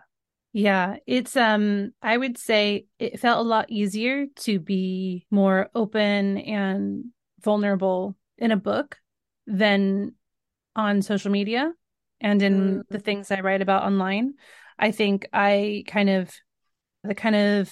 Yeah, 0.52 0.96
it's 1.06 1.36
um 1.36 1.92
I 2.02 2.16
would 2.16 2.38
say 2.38 2.86
it 2.98 3.20
felt 3.20 3.44
a 3.44 3.48
lot 3.48 3.70
easier 3.70 4.26
to 4.40 4.58
be 4.58 5.26
more 5.30 5.68
open 5.74 6.38
and 6.38 7.04
vulnerable 7.40 8.16
in 8.38 8.50
a 8.50 8.56
book 8.56 8.96
than 9.46 10.14
on 10.74 11.02
social 11.02 11.30
media 11.30 11.72
and 12.20 12.42
in 12.42 12.78
Mm. 12.80 12.88
the 12.88 12.98
things 12.98 13.30
I 13.30 13.40
write 13.40 13.62
about 13.62 13.84
online. 13.84 14.34
I 14.78 14.90
think 14.90 15.28
I 15.32 15.84
kind 15.86 16.08
of 16.10 16.32
the 17.04 17.14
kind 17.14 17.36
of 17.36 17.70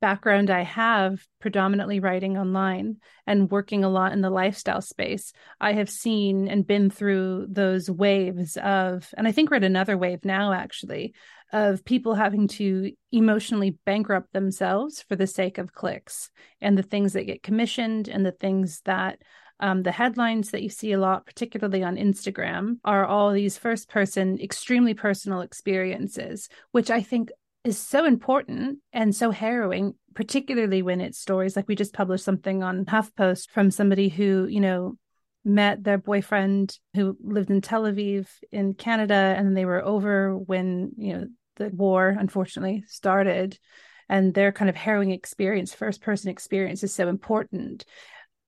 background 0.00 0.50
I 0.50 0.62
have 0.62 1.26
predominantly 1.40 2.00
writing 2.00 2.36
online 2.36 2.96
and 3.26 3.50
working 3.50 3.82
a 3.82 3.88
lot 3.88 4.12
in 4.12 4.20
the 4.20 4.30
lifestyle 4.30 4.82
space, 4.82 5.32
I 5.60 5.72
have 5.72 5.88
seen 5.88 6.48
and 6.48 6.66
been 6.66 6.90
through 6.90 7.46
those 7.48 7.90
waves 7.90 8.58
of, 8.58 9.08
and 9.16 9.26
I 9.26 9.32
think 9.32 9.50
we're 9.50 9.56
at 9.56 9.64
another 9.64 9.96
wave 9.96 10.24
now 10.24 10.52
actually, 10.52 11.14
of 11.52 11.84
people 11.84 12.14
having 12.14 12.48
to 12.48 12.92
emotionally 13.12 13.78
bankrupt 13.84 14.32
themselves 14.32 15.02
for 15.08 15.16
the 15.16 15.26
sake 15.26 15.58
of 15.58 15.72
clicks 15.72 16.30
and 16.60 16.76
the 16.76 16.82
things 16.82 17.12
that 17.12 17.24
get 17.24 17.42
commissioned 17.42 18.08
and 18.08 18.26
the 18.26 18.32
things 18.32 18.80
that 18.84 19.18
um, 19.58 19.82
the 19.82 19.92
headlines 19.92 20.50
that 20.50 20.62
you 20.62 20.68
see 20.68 20.92
a 20.92 20.98
lot, 20.98 21.24
particularly 21.24 21.82
on 21.82 21.96
Instagram, 21.96 22.76
are 22.84 23.06
all 23.06 23.32
these 23.32 23.56
first 23.56 23.88
person, 23.88 24.38
extremely 24.40 24.92
personal 24.92 25.40
experiences, 25.40 26.48
which 26.72 26.90
I 26.90 27.00
think 27.00 27.30
is 27.64 27.78
so 27.78 28.04
important 28.04 28.78
and 28.92 29.14
so 29.14 29.30
harrowing, 29.30 29.94
particularly 30.14 30.82
when 30.82 31.00
it's 31.00 31.18
stories 31.18 31.56
like 31.56 31.68
we 31.68 31.74
just 31.74 31.94
published 31.94 32.24
something 32.24 32.62
on 32.62 32.84
HuffPost 32.84 33.50
from 33.50 33.70
somebody 33.70 34.08
who, 34.08 34.46
you 34.46 34.60
know, 34.60 34.96
met 35.46 35.84
their 35.84 35.96
boyfriend 35.96 36.76
who 36.94 37.16
lived 37.22 37.50
in 37.50 37.60
Tel 37.60 37.84
Aviv 37.84 38.26
in 38.50 38.74
Canada 38.74 39.14
and 39.14 39.56
they 39.56 39.64
were 39.64 39.82
over 39.82 40.36
when, 40.36 40.92
you 40.98 41.14
know, 41.14 41.26
the 41.56 41.68
war 41.68 42.14
unfortunately 42.18 42.84
started 42.88 43.58
and 44.08 44.34
their 44.34 44.52
kind 44.52 44.68
of 44.68 44.76
harrowing 44.76 45.12
experience, 45.12 45.72
first 45.72 46.02
person 46.02 46.30
experience 46.30 46.82
is 46.82 46.94
so 46.94 47.08
important. 47.08 47.84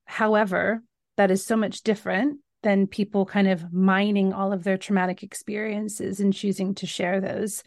However, 0.07 0.83
that 1.17 1.31
is 1.31 1.47
so 1.47 1.57
much 1.57 1.83
different 1.83 2.41
than 2.63 2.87
people 2.87 3.25
kind 3.25 3.49
of 3.49 3.73
mining 3.73 4.33
all 4.33 4.53
of 4.53 4.65
their 4.65 4.77
traumatic 4.77 5.23
experiences 5.23 6.21
and 6.21 6.35
choosing 6.35 6.75
to 6.77 6.87
share 6.87 7.21
those 7.21 7.63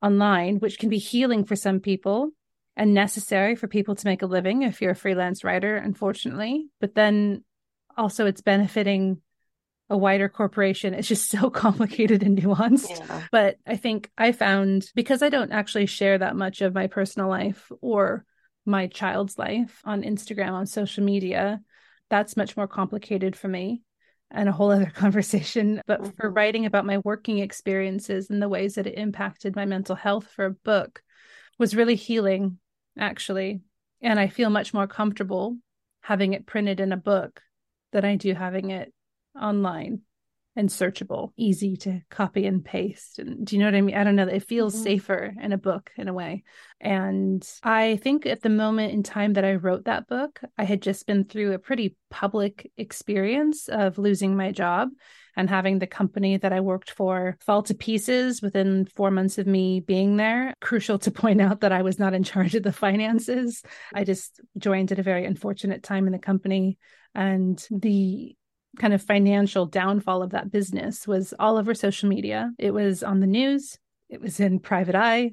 online, 0.00 0.58
which 0.58 0.78
can 0.78 0.88
be 0.88 0.98
healing 0.98 1.44
for 1.44 1.56
some 1.56 1.80
people 1.80 2.30
and 2.76 2.94
necessary 2.94 3.54
for 3.56 3.66
people 3.66 3.94
to 3.94 4.06
make 4.06 4.22
a 4.22 4.26
living 4.26 4.62
if 4.62 4.80
you're 4.80 4.92
a 4.92 4.96
freelance 4.96 5.44
writer, 5.44 5.76
unfortunately. 5.76 6.68
But 6.80 6.94
then 6.94 7.44
also 7.96 8.26
it's 8.26 8.40
benefiting 8.40 9.20
a 9.90 9.96
wider 9.96 10.28
corporation. 10.28 10.94
It's 10.94 11.08
just 11.08 11.30
so 11.30 11.50
complicated 11.50 12.22
and 12.22 12.38
nuanced. 12.38 13.00
Yeah. 13.08 13.22
But 13.30 13.56
I 13.66 13.76
think 13.76 14.10
I 14.16 14.32
found 14.32 14.90
because 14.94 15.22
I 15.22 15.28
don't 15.28 15.52
actually 15.52 15.86
share 15.86 16.18
that 16.18 16.36
much 16.36 16.60
of 16.62 16.74
my 16.74 16.86
personal 16.86 17.28
life 17.28 17.70
or 17.80 18.24
my 18.64 18.86
child's 18.86 19.38
life 19.38 19.80
on 19.84 20.02
Instagram, 20.02 20.52
on 20.52 20.66
social 20.66 21.04
media, 21.04 21.60
that's 22.10 22.36
much 22.36 22.56
more 22.56 22.68
complicated 22.68 23.34
for 23.34 23.48
me 23.48 23.82
and 24.30 24.48
a 24.48 24.52
whole 24.52 24.70
other 24.70 24.90
conversation. 24.94 25.82
But 25.86 26.06
for 26.16 26.30
Mhm. 26.30 26.36
writing 26.36 26.66
about 26.66 26.86
my 26.86 26.98
working 26.98 27.38
experiences 27.38 28.30
and 28.30 28.40
the 28.40 28.48
ways 28.48 28.76
that 28.76 28.86
it 28.86 28.98
impacted 28.98 29.56
my 29.56 29.64
mental 29.66 29.96
health 29.96 30.28
for 30.28 30.46
a 30.46 30.50
book 30.50 31.02
was 31.58 31.76
really 31.76 31.96
healing, 31.96 32.58
actually. 32.98 33.60
And 34.00 34.18
I 34.18 34.28
feel 34.28 34.50
much 34.50 34.72
more 34.72 34.86
comfortable 34.86 35.58
having 36.00 36.32
it 36.32 36.46
printed 36.46 36.80
in 36.80 36.92
a 36.92 36.96
book 36.96 37.40
than 37.92 38.04
I 38.04 38.16
do 38.16 38.34
having 38.34 38.70
it 38.70 38.92
online 39.40 40.02
and 40.54 40.68
searchable, 40.68 41.32
easy 41.36 41.76
to 41.78 42.00
copy 42.10 42.46
and 42.46 42.64
paste. 42.64 43.18
And 43.18 43.46
do 43.46 43.56
you 43.56 43.60
know 43.60 43.66
what 43.68 43.74
I 43.74 43.80
mean? 43.80 43.96
I 43.96 44.04
don't 44.04 44.16
know. 44.16 44.26
It 44.26 44.44
feels 44.46 44.74
Mhm. 44.74 44.82
safer 44.82 45.34
in 45.40 45.52
a 45.52 45.58
book 45.58 45.90
in 45.96 46.08
a 46.08 46.12
way. 46.12 46.42
And 46.80 47.46
I 47.62 47.96
think 47.96 48.26
at 48.26 48.42
the 48.42 48.50
moment 48.50 48.92
in 48.92 49.02
time 49.02 49.32
that 49.34 49.44
I 49.44 49.54
wrote 49.54 49.84
that 49.86 50.08
book, 50.08 50.40
I 50.58 50.64
had 50.64 50.82
just 50.82 51.06
been 51.06 51.24
through 51.24 51.52
a 51.52 51.58
pretty 51.58 51.96
public 52.10 52.70
experience 52.76 53.68
of 53.68 53.96
losing 53.96 54.36
my 54.36 54.52
job 54.52 54.90
and 55.34 55.48
having 55.48 55.78
the 55.78 55.86
company 55.86 56.36
that 56.36 56.52
I 56.52 56.60
worked 56.60 56.90
for 56.90 57.38
fall 57.40 57.62
to 57.62 57.74
pieces 57.74 58.42
within 58.42 58.84
four 58.84 59.10
months 59.10 59.38
of 59.38 59.46
me 59.46 59.80
being 59.80 60.18
there. 60.18 60.52
Crucial 60.60 60.98
to 60.98 61.10
point 61.10 61.40
out 61.40 61.60
that 61.60 61.72
I 61.72 61.80
was 61.80 61.98
not 61.98 62.12
in 62.12 62.24
charge 62.24 62.54
of 62.54 62.62
the 62.62 62.72
finances. 62.72 63.62
I 63.94 64.04
just 64.04 64.40
joined 64.58 64.92
at 64.92 64.98
a 64.98 65.02
very 65.02 65.24
unfortunate 65.24 65.82
time 65.82 66.06
in 66.06 66.12
the 66.12 66.18
company. 66.18 66.76
And 67.14 67.64
the 67.70 68.36
kind 68.78 68.94
of 68.94 69.02
financial 69.02 69.66
downfall 69.66 70.22
of 70.22 70.30
that 70.30 70.50
business 70.50 71.06
was 71.06 71.34
all 71.38 71.58
over 71.58 71.74
social 71.74 72.08
media. 72.08 72.52
It 72.58 72.72
was 72.72 73.02
on 73.02 73.20
the 73.20 73.26
news, 73.26 73.78
it 74.08 74.20
was 74.20 74.40
in 74.40 74.60
private 74.60 74.94
eye. 74.94 75.32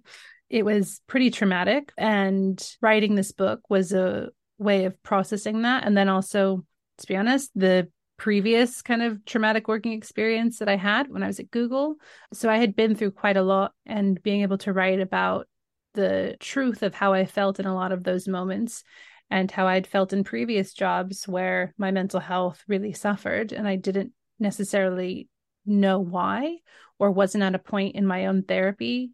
It 0.49 0.65
was 0.65 1.01
pretty 1.05 1.29
traumatic. 1.29 1.91
And 1.97 2.59
writing 2.81 3.13
this 3.13 3.31
book 3.31 3.61
was 3.69 3.93
a 3.93 4.29
way 4.57 4.85
of 4.85 5.01
processing 5.03 5.61
that. 5.61 5.85
And 5.85 5.95
then 5.95 6.09
also, 6.09 6.65
to 6.97 7.07
be 7.07 7.15
honest, 7.15 7.51
the 7.55 7.87
previous 8.17 8.81
kind 8.81 9.01
of 9.01 9.23
traumatic 9.25 9.67
working 9.67 9.93
experience 9.93 10.59
that 10.59 10.67
I 10.67 10.75
had 10.75 11.09
when 11.09 11.23
I 11.23 11.27
was 11.27 11.39
at 11.39 11.51
Google. 11.51 11.95
So 12.33 12.49
I 12.49 12.57
had 12.57 12.75
been 12.75 12.95
through 12.95 13.11
quite 13.11 13.37
a 13.37 13.43
lot 13.43 13.73
and 13.85 14.21
being 14.21 14.41
able 14.41 14.57
to 14.59 14.73
write 14.73 14.99
about 14.99 15.47
the 15.93 16.35
truth 16.39 16.83
of 16.83 16.93
how 16.93 17.13
I 17.13 17.25
felt 17.25 17.59
in 17.59 17.65
a 17.65 17.75
lot 17.75 17.91
of 17.91 18.03
those 18.03 18.27
moments 18.27 18.83
and 19.29 19.49
how 19.51 19.67
I'd 19.67 19.87
felt 19.87 20.13
in 20.13 20.23
previous 20.23 20.73
jobs 20.73 21.27
where 21.27 21.73
my 21.77 21.91
mental 21.91 22.19
health 22.19 22.63
really 22.67 22.93
suffered 22.93 23.51
and 23.51 23.67
I 23.67 23.75
didn't 23.75 24.11
necessarily 24.39 25.29
know 25.65 25.99
why 25.99 26.57
or 26.97 27.11
wasn't 27.11 27.43
at 27.43 27.55
a 27.55 27.59
point 27.59 27.95
in 27.95 28.05
my 28.05 28.25
own 28.25 28.43
therapy 28.43 29.11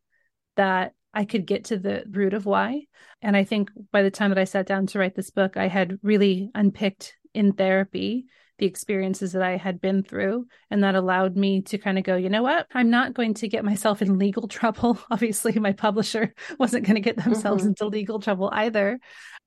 that 0.56 0.94
I 1.14 1.26
could 1.26 1.46
get 1.46 1.66
to 1.66 1.78
the 1.78 2.04
root 2.10 2.34
of 2.34 2.46
why. 2.46 2.84
And 3.22 3.38
I 3.38 3.44
think 3.44 3.72
by 3.92 4.04
the 4.04 4.12
time 4.12 4.30
that 4.30 4.38
I 4.38 4.44
sat 4.44 4.68
down 4.68 4.88
to 4.88 5.00
write 5.00 5.16
this 5.16 5.32
book, 5.32 5.58
I 5.58 5.68
had 5.68 5.98
really 6.02 6.50
unpicked 6.54 7.16
in 7.34 7.54
therapy 7.54 8.26
the 8.58 8.66
experiences 8.66 9.34
that 9.34 9.42
I 9.42 9.58
had 9.58 9.82
been 9.82 10.04
through. 10.04 10.48
And 10.72 10.84
that 10.84 10.96
allowed 10.96 11.36
me 11.36 11.62
to 11.64 11.78
kind 11.78 11.98
of 11.98 12.04
go, 12.04 12.16
you 12.16 12.30
know 12.30 12.44
what? 12.44 12.68
I'm 12.74 12.90
not 12.90 13.14
going 13.14 13.34
to 13.36 13.48
get 13.48 13.66
myself 13.66 14.02
in 14.02 14.18
legal 14.18 14.48
trouble. 14.48 14.98
Obviously, 15.12 15.54
my 15.60 15.74
publisher 15.74 16.34
wasn't 16.60 16.86
going 16.86 16.96
to 16.96 17.02
get 17.02 17.18
themselves 17.18 17.64
Mhm. 17.64 17.68
into 17.68 17.88
legal 17.88 18.20
trouble 18.20 18.50
either. 18.54 19.00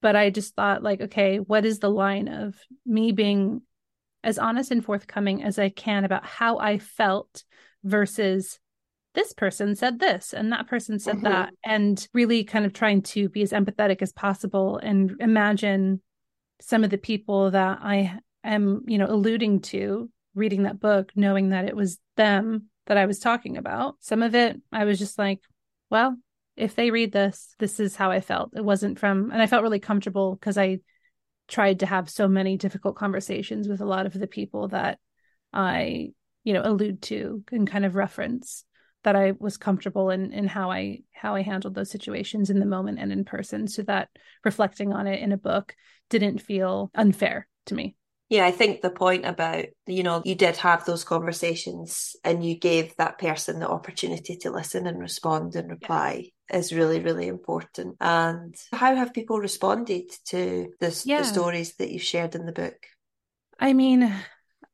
But 0.02 0.14
I 0.16 0.30
just 0.30 0.54
thought, 0.54 0.82
like, 0.82 1.00
okay, 1.00 1.38
what 1.38 1.64
is 1.64 1.78
the 1.78 1.90
line 1.90 2.28
of 2.28 2.54
me 2.84 3.12
being 3.12 3.62
as 4.22 4.38
honest 4.38 4.70
and 4.70 4.84
forthcoming 4.84 5.42
as 5.42 5.58
I 5.58 5.68
can 5.70 6.04
about 6.04 6.26
how 6.26 6.58
I 6.58 6.78
felt 6.78 7.44
versus 7.84 8.58
this 9.14 9.32
person 9.32 9.74
said 9.74 9.98
this 9.98 10.34
and 10.34 10.52
that 10.52 10.68
person 10.68 10.98
said 10.98 11.16
Mhm. 11.18 11.22
that 11.22 11.54
and 11.64 12.08
really 12.12 12.44
kind 12.44 12.66
of 12.66 12.72
trying 12.72 13.02
to 13.02 13.28
be 13.28 13.42
as 13.42 13.52
empathetic 13.52 14.02
as 14.02 14.12
possible 14.12 14.76
and 14.76 15.14
imagine 15.20 16.02
some 16.60 16.84
of 16.84 16.90
the 16.90 16.98
people 16.98 17.52
that 17.52 17.78
I 17.80 18.18
am, 18.54 18.82
you 18.86 18.98
know, 18.98 19.06
alluding 19.06 19.60
to 19.62 20.10
reading 20.34 20.64
that 20.64 20.80
book, 20.80 21.10
knowing 21.14 21.50
that 21.50 21.66
it 21.66 21.76
was 21.76 21.98
them 22.16 22.68
that 22.86 22.96
I 22.96 23.06
was 23.06 23.18
talking 23.18 23.56
about. 23.56 23.96
Some 24.00 24.22
of 24.22 24.34
it, 24.34 24.60
I 24.72 24.84
was 24.84 24.98
just 24.98 25.18
like, 25.18 25.40
well, 25.90 26.16
if 26.56 26.74
they 26.74 26.90
read 26.90 27.12
this, 27.12 27.54
this 27.58 27.80
is 27.80 27.96
how 27.96 28.10
I 28.10 28.20
felt. 28.20 28.52
It 28.56 28.64
wasn't 28.64 28.98
from, 28.98 29.30
and 29.30 29.40
I 29.40 29.46
felt 29.46 29.62
really 29.62 29.80
comfortable 29.80 30.34
because 30.34 30.58
I 30.58 30.80
tried 31.46 31.80
to 31.80 31.86
have 31.86 32.10
so 32.10 32.28
many 32.28 32.56
difficult 32.56 32.96
conversations 32.96 33.68
with 33.68 33.80
a 33.80 33.86
lot 33.86 34.06
of 34.06 34.12
the 34.12 34.26
people 34.26 34.68
that 34.68 34.98
I, 35.52 36.10
you 36.44 36.52
know, 36.52 36.62
allude 36.62 37.02
to 37.02 37.42
and 37.52 37.68
kind 37.68 37.84
of 37.84 37.94
reference 37.94 38.64
that 39.04 39.16
I 39.16 39.32
was 39.38 39.56
comfortable 39.56 40.10
in 40.10 40.32
in 40.32 40.46
how 40.46 40.70
I 40.70 41.00
how 41.12 41.34
I 41.34 41.42
handled 41.42 41.74
those 41.74 41.90
situations 41.90 42.50
in 42.50 42.58
the 42.58 42.66
moment 42.66 42.98
and 42.98 43.12
in 43.12 43.24
person 43.24 43.68
so 43.68 43.82
that 43.82 44.08
reflecting 44.44 44.92
on 44.92 45.06
it 45.06 45.22
in 45.22 45.32
a 45.32 45.38
book 45.38 45.74
didn't 46.10 46.42
feel 46.42 46.90
unfair 46.94 47.46
to 47.66 47.74
me. 47.74 47.96
Yeah, 48.28 48.44
I 48.44 48.50
think 48.50 48.82
the 48.82 48.90
point 48.90 49.24
about, 49.24 49.64
you 49.86 50.02
know, 50.02 50.20
you 50.24 50.34
did 50.34 50.56
have 50.58 50.84
those 50.84 51.02
conversations 51.02 52.14
and 52.24 52.44
you 52.44 52.58
gave 52.58 52.94
that 52.96 53.18
person 53.18 53.58
the 53.58 53.68
opportunity 53.68 54.36
to 54.38 54.50
listen 54.50 54.86
and 54.86 54.98
respond 55.00 55.56
and 55.56 55.70
reply 55.70 56.30
is 56.52 56.72
really, 56.72 57.00
really 57.00 57.26
important. 57.26 57.96
And 58.00 58.54
how 58.72 58.94
have 58.94 59.14
people 59.14 59.38
responded 59.38 60.10
to 60.26 60.70
this, 60.78 61.06
Yeah. 61.06 61.18
the 61.18 61.24
stories 61.24 61.76
that 61.76 61.90
you've 61.90 62.02
shared 62.02 62.34
in 62.34 62.44
the 62.44 62.52
book? 62.52 62.76
I 63.58 63.72
mean, 63.72 64.14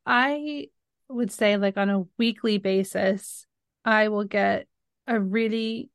I 0.04 0.68
would 1.08 1.30
say 1.30 1.56
like 1.56 1.76
on 1.76 1.90
a 1.90 2.04
weekly 2.18 2.58
basis, 2.58 3.46
I 3.84 4.08
will 4.08 4.24
get 4.24 4.66
a 5.06 5.20
really 5.20 5.90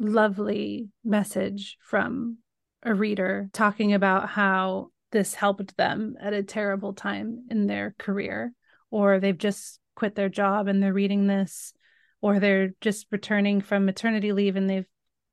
lovely 0.00 0.88
message 1.04 1.78
from 1.80 2.38
a 2.82 2.92
reader 2.92 3.50
talking 3.52 3.92
about 3.92 4.28
how 4.30 4.90
this 5.14 5.32
helped 5.32 5.76
them 5.78 6.16
at 6.20 6.34
a 6.34 6.42
terrible 6.42 6.92
time 6.92 7.46
in 7.48 7.66
their 7.66 7.94
career, 7.98 8.52
or 8.90 9.18
they've 9.20 9.38
just 9.38 9.80
quit 9.96 10.14
their 10.14 10.28
job 10.28 10.68
and 10.68 10.82
they're 10.82 10.92
reading 10.92 11.26
this, 11.26 11.72
or 12.20 12.38
they're 12.38 12.74
just 12.82 13.06
returning 13.10 13.62
from 13.62 13.86
maternity 13.86 14.32
leave 14.32 14.56
and 14.56 14.68
they've, 14.68 14.88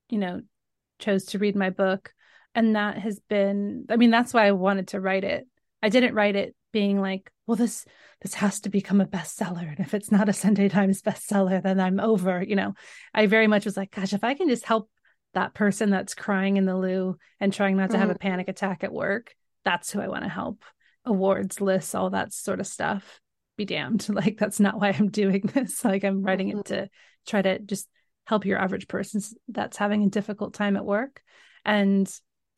you 0.07 0.19
know, 0.19 0.41
chose 0.99 1.25
to 1.25 1.39
read 1.39 1.55
my 1.55 1.71
book. 1.71 2.13
And 2.55 2.75
that 2.75 2.97
has 2.99 3.19
been, 3.27 3.85
I 3.89 3.97
mean, 3.97 4.11
that's 4.11 4.33
why 4.33 4.45
I 4.45 4.51
wanted 4.51 4.89
to 4.89 5.01
write 5.01 5.23
it. 5.23 5.47
I 5.81 5.89
didn't 5.89 6.13
write 6.13 6.35
it 6.35 6.55
being 6.71 7.01
like, 7.01 7.31
well, 7.47 7.57
this 7.57 7.85
this 8.21 8.35
has 8.35 8.59
to 8.61 8.69
become 8.69 9.01
a 9.01 9.05
bestseller. 9.05 9.67
And 9.67 9.79
if 9.79 9.95
it's 9.95 10.11
not 10.11 10.29
a 10.29 10.33
Sunday 10.33 10.69
Times 10.69 11.01
bestseller, 11.01 11.61
then 11.61 11.79
I'm 11.79 11.99
over. 11.99 12.43
You 12.43 12.55
know, 12.55 12.75
I 13.13 13.25
very 13.25 13.47
much 13.47 13.65
was 13.65 13.75
like, 13.75 13.91
gosh, 13.91 14.13
if 14.13 14.23
I 14.23 14.35
can 14.35 14.47
just 14.47 14.63
help 14.63 14.89
that 15.33 15.53
person 15.53 15.89
that's 15.89 16.13
crying 16.13 16.57
in 16.57 16.65
the 16.65 16.77
loo 16.77 17.17
and 17.39 17.51
trying 17.51 17.77
not 17.77 17.91
to 17.91 17.97
have 17.97 18.09
mm-hmm. 18.09 18.15
a 18.15 18.19
panic 18.19 18.47
attack 18.47 18.83
at 18.83 18.93
work, 18.93 19.33
that's 19.63 19.91
who 19.91 20.01
I 20.01 20.07
want 20.07 20.23
to 20.23 20.29
help. 20.29 20.63
Awards 21.05 21.61
lists, 21.61 21.95
all 21.95 22.11
that 22.11 22.33
sort 22.33 22.59
of 22.59 22.67
stuff. 22.67 23.19
Be 23.57 23.65
damned. 23.65 24.07
Like 24.09 24.37
that's 24.37 24.59
not 24.59 24.79
why 24.79 24.89
I'm 24.89 25.09
doing 25.09 25.41
this. 25.53 25.83
Like 25.85 26.03
I'm 26.03 26.23
writing 26.23 26.49
it 26.49 26.57
mm-hmm. 26.57 26.73
to 26.73 26.89
try 27.25 27.41
to 27.41 27.59
just 27.59 27.87
help 28.25 28.45
your 28.45 28.59
average 28.59 28.87
person 28.87 29.21
that's 29.47 29.77
having 29.77 30.03
a 30.03 30.09
difficult 30.09 30.53
time 30.53 30.77
at 30.77 30.85
work. 30.85 31.21
And 31.65 32.11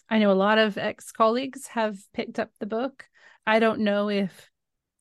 I 0.10 0.20
know 0.20 0.32
a 0.32 0.34
lot 0.34 0.58
of 0.58 0.78
ex 0.78 1.12
colleagues 1.12 1.68
have 1.68 1.98
picked 2.14 2.40
up 2.40 2.52
the 2.60 2.66
book. 2.66 3.06
I 3.46 3.60
don't 3.60 3.82
know 3.82 4.10
if 4.10 4.50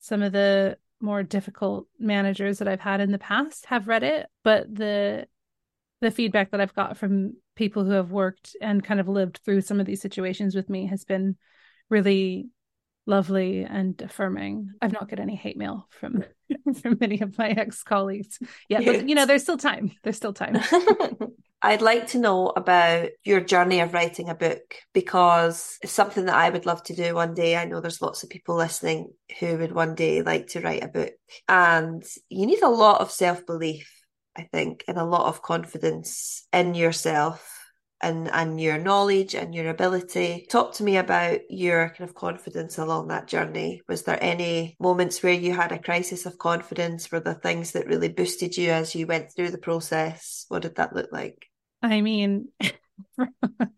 some 0.00 0.22
of 0.22 0.32
the 0.32 0.78
more 1.00 1.22
difficult 1.22 1.88
managers 1.98 2.58
that 2.58 2.68
I've 2.68 2.80
had 2.80 3.00
in 3.00 3.10
the 3.10 3.18
past 3.18 3.66
have 3.66 3.88
read 3.88 4.02
it, 4.02 4.26
but 4.42 4.72
the 4.72 5.26
the 6.00 6.10
feedback 6.10 6.50
that 6.50 6.60
I've 6.60 6.74
got 6.74 6.96
from 6.96 7.36
people 7.54 7.84
who 7.84 7.92
have 7.92 8.10
worked 8.10 8.56
and 8.60 8.82
kind 8.82 8.98
of 8.98 9.08
lived 9.08 9.40
through 9.44 9.60
some 9.60 9.78
of 9.78 9.86
these 9.86 10.00
situations 10.00 10.54
with 10.54 10.68
me 10.68 10.86
has 10.86 11.04
been 11.04 11.36
really 11.92 12.48
lovely 13.06 13.62
and 13.62 14.00
affirming. 14.00 14.70
I've 14.80 14.92
not 14.92 15.08
got 15.08 15.20
any 15.20 15.36
hate 15.36 15.56
mail 15.56 15.86
from 15.90 16.24
from 16.82 16.96
many 17.00 17.20
of 17.20 17.38
my 17.38 17.50
ex 17.50 17.84
colleagues 17.84 18.38
yet, 18.68 18.84
but 18.84 19.08
you 19.08 19.14
know, 19.14 19.26
there's 19.26 19.42
still 19.42 19.58
time. 19.58 19.92
There's 20.02 20.16
still 20.16 20.32
time. 20.32 20.58
I'd 21.64 21.82
like 21.82 22.08
to 22.08 22.18
know 22.18 22.48
about 22.48 23.10
your 23.22 23.40
journey 23.40 23.78
of 23.80 23.94
writing 23.94 24.28
a 24.28 24.34
book 24.34 24.74
because 24.92 25.78
it's 25.80 25.92
something 25.92 26.24
that 26.24 26.34
I 26.34 26.50
would 26.50 26.66
love 26.66 26.82
to 26.84 26.96
do 26.96 27.14
one 27.14 27.34
day. 27.34 27.56
I 27.56 27.66
know 27.66 27.80
there's 27.80 28.02
lots 28.02 28.24
of 28.24 28.30
people 28.30 28.56
listening 28.56 29.12
who 29.38 29.58
would 29.58 29.70
one 29.70 29.94
day 29.94 30.22
like 30.22 30.48
to 30.48 30.60
write 30.60 30.82
a 30.82 30.88
book, 30.88 31.12
and 31.48 32.02
you 32.28 32.46
need 32.46 32.62
a 32.62 32.68
lot 32.68 33.00
of 33.00 33.12
self 33.12 33.46
belief, 33.46 33.92
I 34.36 34.48
think, 34.52 34.84
and 34.88 34.98
a 34.98 35.04
lot 35.04 35.26
of 35.26 35.42
confidence 35.42 36.48
in 36.52 36.74
yourself 36.74 37.61
and 38.02 38.28
and 38.32 38.60
your 38.60 38.78
knowledge 38.78 39.34
and 39.34 39.54
your 39.54 39.68
ability. 39.68 40.46
Talk 40.50 40.74
to 40.74 40.84
me 40.84 40.96
about 40.96 41.40
your 41.48 41.88
kind 41.90 42.08
of 42.08 42.14
confidence 42.14 42.78
along 42.78 43.08
that 43.08 43.28
journey. 43.28 43.82
Was 43.88 44.02
there 44.02 44.18
any 44.20 44.76
moments 44.80 45.22
where 45.22 45.32
you 45.32 45.54
had 45.54 45.72
a 45.72 45.78
crisis 45.78 46.26
of 46.26 46.38
confidence? 46.38 47.10
Were 47.10 47.20
there 47.20 47.34
things 47.34 47.72
that 47.72 47.86
really 47.86 48.08
boosted 48.08 48.56
you 48.56 48.70
as 48.70 48.94
you 48.94 49.06
went 49.06 49.32
through 49.34 49.50
the 49.50 49.58
process? 49.58 50.44
What 50.48 50.62
did 50.62 50.76
that 50.76 50.94
look 50.94 51.10
like? 51.12 51.46
I 51.82 52.00
mean, 52.00 52.48
from, 53.16 53.34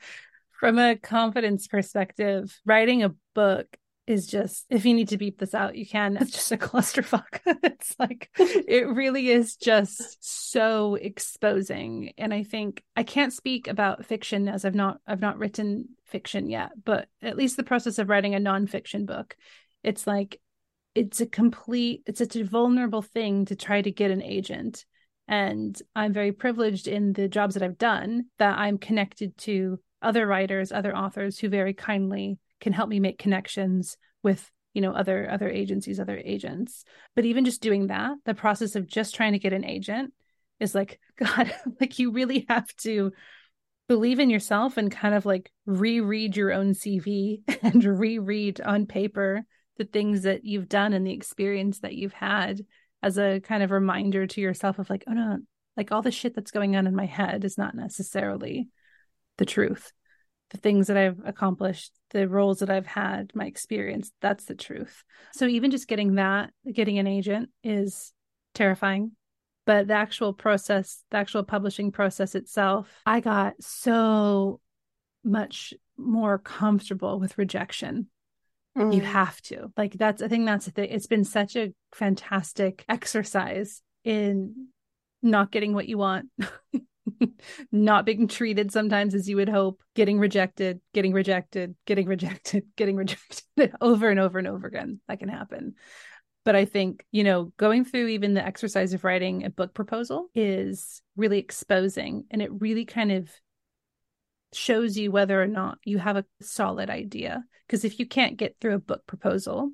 from 0.52 0.78
a 0.78 0.96
confidence 0.96 1.66
perspective, 1.66 2.58
writing 2.64 3.02
a 3.02 3.14
book 3.34 3.66
is 4.06 4.26
just 4.26 4.66
if 4.68 4.84
you 4.84 4.94
need 4.94 5.08
to 5.08 5.16
beep 5.16 5.38
this 5.38 5.54
out, 5.54 5.76
you 5.76 5.86
can. 5.86 6.16
It's 6.16 6.30
just 6.30 6.52
a 6.52 6.56
clusterfuck. 6.58 7.40
it's 7.46 7.94
like 7.98 8.30
it 8.38 8.86
really 8.88 9.30
is 9.30 9.56
just 9.56 10.18
so 10.20 10.94
exposing. 10.96 12.12
And 12.18 12.32
I 12.32 12.42
think 12.42 12.82
I 12.96 13.02
can't 13.02 13.32
speak 13.32 13.68
about 13.68 14.04
fiction 14.04 14.48
as 14.48 14.64
I've 14.64 14.74
not 14.74 14.98
I've 15.06 15.20
not 15.20 15.38
written 15.38 15.88
fiction 16.06 16.48
yet, 16.48 16.72
but 16.84 17.08
at 17.22 17.36
least 17.36 17.56
the 17.56 17.64
process 17.64 17.98
of 17.98 18.08
writing 18.08 18.34
a 18.34 18.38
nonfiction 18.38 19.06
book, 19.06 19.36
it's 19.82 20.06
like 20.06 20.40
it's 20.94 21.20
a 21.20 21.26
complete 21.26 22.02
it's 22.06 22.18
such 22.18 22.36
a 22.36 22.44
vulnerable 22.44 23.02
thing 23.02 23.44
to 23.46 23.56
try 23.56 23.82
to 23.82 23.90
get 23.90 24.10
an 24.10 24.22
agent 24.22 24.84
and 25.26 25.80
i'm 25.96 26.12
very 26.12 26.32
privileged 26.32 26.86
in 26.86 27.12
the 27.12 27.28
jobs 27.28 27.54
that 27.54 27.62
i've 27.62 27.78
done 27.78 28.26
that 28.38 28.58
i'm 28.58 28.78
connected 28.78 29.36
to 29.36 29.78
other 30.02 30.26
writers 30.26 30.70
other 30.70 30.96
authors 30.96 31.38
who 31.38 31.48
very 31.48 31.74
kindly 31.74 32.38
can 32.60 32.72
help 32.72 32.88
me 32.88 33.00
make 33.00 33.18
connections 33.18 33.96
with 34.22 34.50
you 34.72 34.80
know 34.80 34.92
other 34.92 35.30
other 35.30 35.48
agencies 35.48 36.00
other 36.00 36.20
agents 36.24 36.84
but 37.14 37.24
even 37.24 37.44
just 37.44 37.62
doing 37.62 37.88
that 37.88 38.16
the 38.24 38.34
process 38.34 38.74
of 38.74 38.86
just 38.86 39.14
trying 39.14 39.32
to 39.32 39.38
get 39.38 39.52
an 39.52 39.64
agent 39.64 40.12
is 40.60 40.74
like 40.74 41.00
god 41.18 41.54
like 41.80 41.98
you 41.98 42.10
really 42.10 42.46
have 42.48 42.74
to 42.76 43.12
believe 43.86 44.18
in 44.18 44.30
yourself 44.30 44.76
and 44.76 44.90
kind 44.90 45.14
of 45.14 45.26
like 45.26 45.52
reread 45.66 46.36
your 46.36 46.52
own 46.52 46.72
cv 46.72 47.42
and 47.62 47.84
reread 47.84 48.60
on 48.60 48.86
paper 48.86 49.44
the 49.76 49.84
things 49.84 50.22
that 50.22 50.44
you've 50.44 50.68
done 50.68 50.92
and 50.92 51.06
the 51.06 51.12
experience 51.12 51.80
that 51.80 51.94
you've 51.94 52.12
had 52.12 52.64
as 53.02 53.18
a 53.18 53.40
kind 53.40 53.62
of 53.62 53.70
reminder 53.70 54.26
to 54.26 54.40
yourself 54.40 54.78
of 54.78 54.88
like, 54.88 55.04
oh 55.06 55.12
no, 55.12 55.38
like 55.76 55.92
all 55.92 56.02
the 56.02 56.10
shit 56.10 56.34
that's 56.34 56.50
going 56.50 56.76
on 56.76 56.86
in 56.86 56.94
my 56.94 57.06
head 57.06 57.44
is 57.44 57.58
not 57.58 57.74
necessarily 57.74 58.68
the 59.38 59.44
truth. 59.44 59.92
The 60.54 60.60
things 60.60 60.86
that 60.86 60.96
I've 60.96 61.20
accomplished, 61.24 61.90
the 62.10 62.28
roles 62.28 62.60
that 62.60 62.70
I've 62.70 62.86
had, 62.86 63.32
my 63.34 63.44
experience, 63.44 64.12
that's 64.20 64.44
the 64.44 64.54
truth. 64.54 65.02
So 65.32 65.46
even 65.46 65.72
just 65.72 65.88
getting 65.88 66.14
that, 66.14 66.50
getting 66.72 67.00
an 67.00 67.08
agent 67.08 67.50
is 67.64 68.12
terrifying. 68.54 69.10
But 69.66 69.88
the 69.88 69.94
actual 69.94 70.32
process, 70.32 71.02
the 71.10 71.16
actual 71.16 71.42
publishing 71.42 71.90
process 71.90 72.36
itself, 72.36 72.88
I 73.04 73.18
got 73.18 73.54
so 73.60 74.60
much 75.24 75.74
more 75.96 76.38
comfortable 76.38 77.18
with 77.18 77.36
rejection 77.36 78.06
you 78.76 78.82
Mm. 79.00 79.04
have 79.04 79.40
to 79.40 79.72
like 79.76 79.92
that's 79.92 80.20
i 80.20 80.26
think 80.26 80.46
that's 80.46 80.64
the 80.66 80.72
thing 80.72 80.90
it's 80.90 81.06
been 81.06 81.22
such 81.22 81.54
a 81.54 81.72
fantastic 81.92 82.84
exercise 82.88 83.80
in 84.02 84.66
not 85.22 85.52
getting 85.52 85.72
what 85.74 85.88
you 85.88 85.96
want 85.96 86.28
not 87.72 88.06
being 88.06 88.28
treated 88.28 88.72
sometimes 88.72 89.14
as 89.14 89.28
you 89.28 89.36
would 89.36 89.48
hope, 89.48 89.82
getting 89.94 90.18
rejected, 90.18 90.80
getting 90.92 91.12
rejected, 91.12 91.74
getting 91.86 92.06
rejected, 92.06 92.64
getting 92.76 92.96
rejected 92.96 93.72
over 93.80 94.08
and 94.08 94.20
over 94.20 94.38
and 94.38 94.48
over 94.48 94.66
again. 94.66 95.00
That 95.08 95.18
can 95.18 95.28
happen. 95.28 95.74
But 96.44 96.56
I 96.56 96.66
think, 96.66 97.04
you 97.10 97.24
know, 97.24 97.52
going 97.56 97.84
through 97.84 98.08
even 98.08 98.34
the 98.34 98.44
exercise 98.44 98.92
of 98.92 99.02
writing 99.02 99.44
a 99.44 99.50
book 99.50 99.72
proposal 99.72 100.28
is 100.34 101.00
really 101.16 101.38
exposing 101.38 102.24
and 102.30 102.42
it 102.42 102.50
really 102.52 102.84
kind 102.84 103.12
of 103.12 103.30
shows 104.52 104.96
you 104.96 105.10
whether 105.10 105.42
or 105.42 105.46
not 105.46 105.78
you 105.84 105.98
have 105.98 106.16
a 106.16 106.24
solid 106.42 106.90
idea. 106.90 107.44
Because 107.66 107.84
if 107.84 107.98
you 107.98 108.06
can't 108.06 108.36
get 108.36 108.56
through 108.60 108.74
a 108.74 108.78
book 108.78 109.06
proposal, 109.06 109.70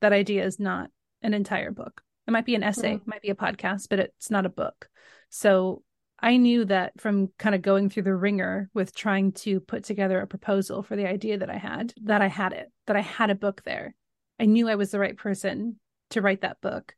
that 0.00 0.12
idea 0.12 0.44
is 0.44 0.60
not 0.60 0.90
an 1.22 1.34
entire 1.34 1.72
book. 1.72 2.02
It 2.28 2.30
might 2.30 2.46
be 2.46 2.54
an 2.54 2.62
essay, 2.62 2.94
it 2.94 3.06
might 3.06 3.22
be 3.22 3.30
a 3.30 3.34
podcast, 3.34 3.88
but 3.90 3.98
it's 3.98 4.30
not 4.30 4.46
a 4.46 4.50
book. 4.50 4.88
So 5.28 5.82
I 6.22 6.36
knew 6.36 6.64
that 6.66 7.00
from 7.00 7.30
kind 7.36 7.54
of 7.54 7.62
going 7.62 7.90
through 7.90 8.04
the 8.04 8.14
wringer 8.14 8.70
with 8.72 8.94
trying 8.94 9.32
to 9.32 9.58
put 9.58 9.82
together 9.82 10.20
a 10.20 10.26
proposal 10.26 10.84
for 10.84 10.94
the 10.94 11.08
idea 11.08 11.38
that 11.38 11.50
I 11.50 11.56
had, 11.56 11.92
that 12.04 12.22
I 12.22 12.28
had 12.28 12.52
it, 12.52 12.70
that 12.86 12.94
I 12.94 13.00
had 13.00 13.30
a 13.30 13.34
book 13.34 13.62
there. 13.64 13.96
I 14.38 14.44
knew 14.46 14.68
I 14.68 14.76
was 14.76 14.92
the 14.92 15.00
right 15.00 15.16
person 15.16 15.80
to 16.10 16.20
write 16.20 16.42
that 16.42 16.60
book. 16.60 16.94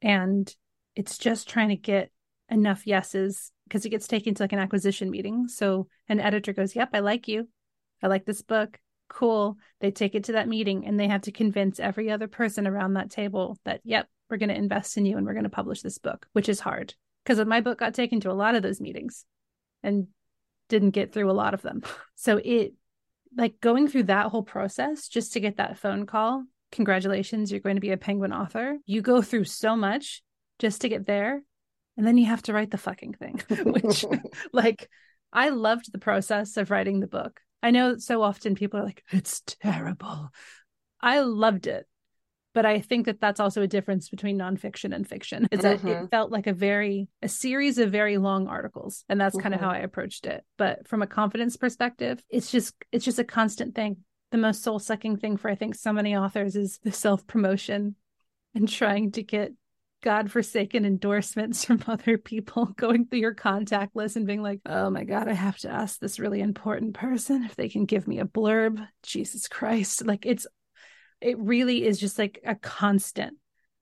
And 0.00 0.54
it's 0.94 1.18
just 1.18 1.48
trying 1.48 1.70
to 1.70 1.76
get 1.76 2.12
enough 2.48 2.86
yeses 2.86 3.50
because 3.64 3.84
it 3.84 3.90
gets 3.90 4.06
taken 4.06 4.34
to 4.34 4.42
like 4.44 4.52
an 4.52 4.60
acquisition 4.60 5.10
meeting. 5.10 5.48
So 5.48 5.88
an 6.08 6.20
editor 6.20 6.52
goes, 6.52 6.76
Yep, 6.76 6.90
I 6.92 7.00
like 7.00 7.26
you. 7.26 7.48
I 8.00 8.06
like 8.06 8.26
this 8.26 8.42
book. 8.42 8.78
Cool. 9.08 9.56
They 9.80 9.90
take 9.90 10.14
it 10.14 10.24
to 10.24 10.32
that 10.32 10.48
meeting 10.48 10.86
and 10.86 11.00
they 11.00 11.08
have 11.08 11.22
to 11.22 11.32
convince 11.32 11.80
every 11.80 12.10
other 12.10 12.28
person 12.28 12.68
around 12.68 12.94
that 12.94 13.10
table 13.10 13.58
that, 13.64 13.80
Yep, 13.82 14.08
we're 14.30 14.36
going 14.36 14.50
to 14.50 14.54
invest 14.54 14.96
in 14.96 15.04
you 15.04 15.16
and 15.16 15.26
we're 15.26 15.34
going 15.34 15.44
to 15.44 15.50
publish 15.50 15.82
this 15.82 15.98
book, 15.98 16.28
which 16.32 16.48
is 16.48 16.60
hard 16.60 16.94
because 17.24 17.44
my 17.46 17.60
book 17.60 17.78
got 17.78 17.94
taken 17.94 18.20
to 18.20 18.30
a 18.30 18.34
lot 18.34 18.54
of 18.54 18.62
those 18.62 18.80
meetings 18.80 19.24
and 19.82 20.08
didn't 20.68 20.90
get 20.90 21.12
through 21.12 21.30
a 21.30 21.32
lot 21.32 21.54
of 21.54 21.62
them. 21.62 21.82
So 22.14 22.36
it, 22.44 22.74
like 23.36 23.58
going 23.60 23.88
through 23.88 24.04
that 24.04 24.26
whole 24.26 24.44
process 24.44 25.08
just 25.08 25.32
to 25.32 25.40
get 25.40 25.56
that 25.56 25.76
phone 25.76 26.06
call 26.06 26.44
congratulations, 26.72 27.52
you're 27.52 27.60
going 27.60 27.76
to 27.76 27.80
be 27.80 27.92
a 27.92 27.96
penguin 27.96 28.32
author. 28.32 28.78
You 28.86 29.02
go 29.02 29.22
through 29.22 29.44
so 29.44 29.76
much 29.76 30.22
just 30.58 30.80
to 30.80 30.88
get 30.88 31.06
there. 31.06 31.42
And 31.96 32.06
then 32.06 32.16
you 32.16 32.26
have 32.26 32.42
to 32.42 32.54
write 32.54 32.70
the 32.70 32.78
fucking 32.78 33.12
thing, 33.12 33.42
which, 33.64 34.04
like, 34.52 34.88
I 35.32 35.50
loved 35.50 35.92
the 35.92 35.98
process 35.98 36.56
of 36.56 36.70
writing 36.70 36.98
the 36.98 37.06
book. 37.06 37.38
I 37.62 37.70
know 37.70 37.98
so 37.98 38.22
often 38.22 38.54
people 38.54 38.80
are 38.80 38.84
like, 38.84 39.04
it's 39.10 39.42
terrible. 39.42 40.30
I 41.00 41.20
loved 41.20 41.66
it. 41.66 41.86
But 42.54 42.66
I 42.66 42.80
think 42.80 43.06
that 43.06 43.20
that's 43.20 43.40
also 43.40 43.62
a 43.62 43.66
difference 43.66 44.08
between 44.08 44.38
nonfiction 44.38 44.94
and 44.94 45.08
fiction 45.08 45.48
is 45.50 45.60
that 45.60 45.80
Mhm. 45.80 46.04
it 46.04 46.10
felt 46.10 46.30
like 46.30 46.46
a 46.46 46.52
very, 46.52 47.08
a 47.22 47.28
series 47.28 47.78
of 47.78 47.90
very 47.90 48.18
long 48.18 48.46
articles. 48.46 49.04
And 49.08 49.20
that's 49.20 49.36
kind 49.38 49.54
of 49.54 49.60
how 49.60 49.70
I 49.70 49.78
approached 49.78 50.26
it. 50.26 50.44
But 50.58 50.86
from 50.86 51.00
a 51.02 51.06
confidence 51.06 51.56
perspective, 51.56 52.22
it's 52.28 52.50
just, 52.50 52.74
it's 52.92 53.04
just 53.04 53.18
a 53.18 53.24
constant 53.24 53.74
thing 53.74 54.04
the 54.32 54.38
most 54.38 54.62
soul 54.62 54.78
sucking 54.78 55.18
thing 55.18 55.36
for 55.36 55.50
I 55.50 55.54
think 55.54 55.74
so 55.74 55.92
many 55.92 56.16
authors 56.16 56.56
is 56.56 56.78
the 56.82 56.90
self 56.90 57.26
promotion 57.26 57.94
and 58.54 58.68
trying 58.68 59.12
to 59.12 59.22
get 59.22 59.52
God 60.02 60.32
forsaken 60.32 60.84
endorsements 60.84 61.64
from 61.64 61.82
other 61.86 62.18
people, 62.18 62.66
going 62.76 63.06
through 63.06 63.20
your 63.20 63.34
contact 63.34 63.94
list 63.94 64.16
and 64.16 64.26
being 64.26 64.42
like, 64.42 64.60
oh 64.66 64.90
my 64.90 65.04
God, 65.04 65.28
I 65.28 65.34
have 65.34 65.58
to 65.58 65.70
ask 65.70 66.00
this 66.00 66.18
really 66.18 66.40
important 66.40 66.94
person 66.94 67.44
if 67.44 67.54
they 67.54 67.68
can 67.68 67.84
give 67.84 68.08
me 68.08 68.18
a 68.18 68.24
blurb. 68.24 68.84
Jesus 69.02 69.46
Christ. 69.48 70.04
Like 70.04 70.26
it's, 70.26 70.46
it 71.22 71.38
really 71.38 71.84
is 71.84 71.98
just 71.98 72.18
like 72.18 72.40
a 72.44 72.54
constant, 72.54 73.36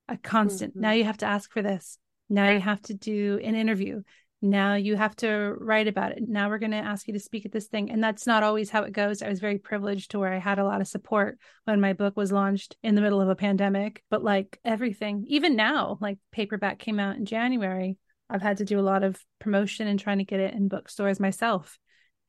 a 0.09 0.17
constant. 0.17 0.77
Mhm. 0.77 0.81
Now 0.81 0.91
you 0.93 1.05
have 1.05 1.19
to 1.19 1.27
ask 1.27 1.51
for 1.53 1.63
this. 1.63 1.99
Now 2.29 2.51
you 2.51 2.61
have 2.61 2.81
to 2.83 2.95
do 2.95 3.41
an 3.43 3.55
interview. 3.55 4.03
Now 4.43 4.75
you 4.75 4.97
have 4.97 5.15
to 5.17 5.55
write 5.59 5.89
about 5.89 6.13
it. 6.13 6.27
Now 6.27 6.49
we're 6.49 6.59
going 6.59 6.71
to 6.71 6.79
ask 6.79 7.07
you 7.07 7.13
to 7.13 7.21
speak 7.21 7.45
at 7.45 7.53
this 7.53 7.67
thing. 7.67 7.91
And 7.91 8.03
that's 8.03 8.27
not 8.27 8.43
always 8.43 8.71
how 8.71 8.85
it 8.85 8.93
goes. 8.93 9.21
I 9.21 9.29
was 9.29 9.41
very 9.41 9.59
privileged 9.59 10.13
to 10.13 10.19
where 10.19 10.33
I 10.33 10.39
had 10.39 10.59
a 10.59 10.65
lot 10.65 10.81
of 10.81 10.89
support 10.89 11.39
when 11.65 11.81
my 11.81 11.93
book 11.93 12.17
was 12.17 12.33
launched 12.33 12.77
in 12.83 12.95
the 12.95 13.03
middle 13.03 13.21
of 13.21 13.29
a 13.29 13.37
pandemic. 13.37 14.03
But 14.09 14.25
like 14.25 14.59
everything, 14.65 15.25
even 15.29 15.57
now, 15.57 15.99
like 16.01 16.19
paperback 16.33 16.79
came 16.79 16.99
out 16.99 17.17
in 17.17 17.27
January, 17.27 17.99
I've 18.31 18.43
had 18.43 18.59
to 18.59 18.65
do 18.65 18.79
a 18.79 18.83
lot 18.83 19.03
of 19.03 19.23
promotion 19.41 19.89
and 19.89 19.99
trying 19.99 20.19
to 20.19 20.25
get 20.25 20.41
it 20.41 20.55
in 20.55 20.69
bookstores 20.69 21.21
myself. 21.21 21.79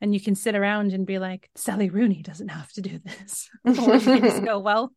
And 0.02 0.12
you 0.12 0.20
can 0.20 0.34
sit 0.34 0.56
around 0.56 0.92
and 0.92 1.06
be 1.06 1.20
like, 1.20 1.48
Sally 1.54 1.88
Rooney 1.88 2.22
doesn't 2.22 2.48
have 2.48 2.70
to 2.72 2.82
do 2.82 2.98
this. 2.98 3.48
or 3.64 3.72
you 3.72 4.00
can 4.00 4.20
just 4.20 4.44
go, 4.44 4.58
well, 4.60 4.92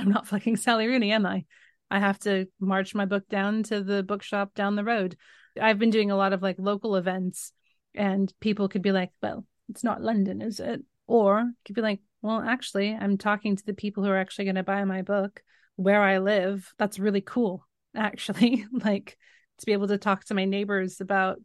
I'm 0.00 0.08
not 0.08 0.26
fucking 0.26 0.56
Sally 0.56 0.86
Rooney, 0.86 1.12
am 1.12 1.26
I? 1.26 1.44
I 1.90 1.98
have 1.98 2.18
to 2.20 2.46
march 2.58 2.94
my 2.94 3.04
book 3.04 3.28
down 3.28 3.64
to 3.64 3.82
the 3.82 4.02
bookshop 4.02 4.54
down 4.54 4.76
the 4.76 4.84
road. 4.84 5.16
I've 5.60 5.78
been 5.78 5.90
doing 5.90 6.10
a 6.10 6.16
lot 6.16 6.32
of 6.32 6.42
like 6.42 6.56
local 6.58 6.96
events, 6.96 7.52
and 7.94 8.32
people 8.40 8.68
could 8.68 8.82
be 8.82 8.92
like, 8.92 9.10
well, 9.22 9.44
it's 9.68 9.84
not 9.84 10.02
London, 10.02 10.40
is 10.40 10.58
it? 10.58 10.82
Or 11.06 11.50
could 11.66 11.74
be 11.74 11.82
like, 11.82 12.00
well, 12.22 12.40
actually, 12.40 12.94
I'm 12.94 13.18
talking 13.18 13.56
to 13.56 13.66
the 13.66 13.74
people 13.74 14.02
who 14.04 14.10
are 14.10 14.16
actually 14.16 14.46
going 14.46 14.54
to 14.54 14.62
buy 14.62 14.84
my 14.84 15.02
book 15.02 15.42
where 15.76 16.02
I 16.02 16.18
live. 16.18 16.72
That's 16.78 16.98
really 16.98 17.20
cool, 17.20 17.66
actually. 17.94 18.64
like 18.72 19.18
to 19.58 19.66
be 19.66 19.72
able 19.72 19.88
to 19.88 19.98
talk 19.98 20.24
to 20.26 20.34
my 20.34 20.46
neighbors 20.46 21.00
about 21.00 21.40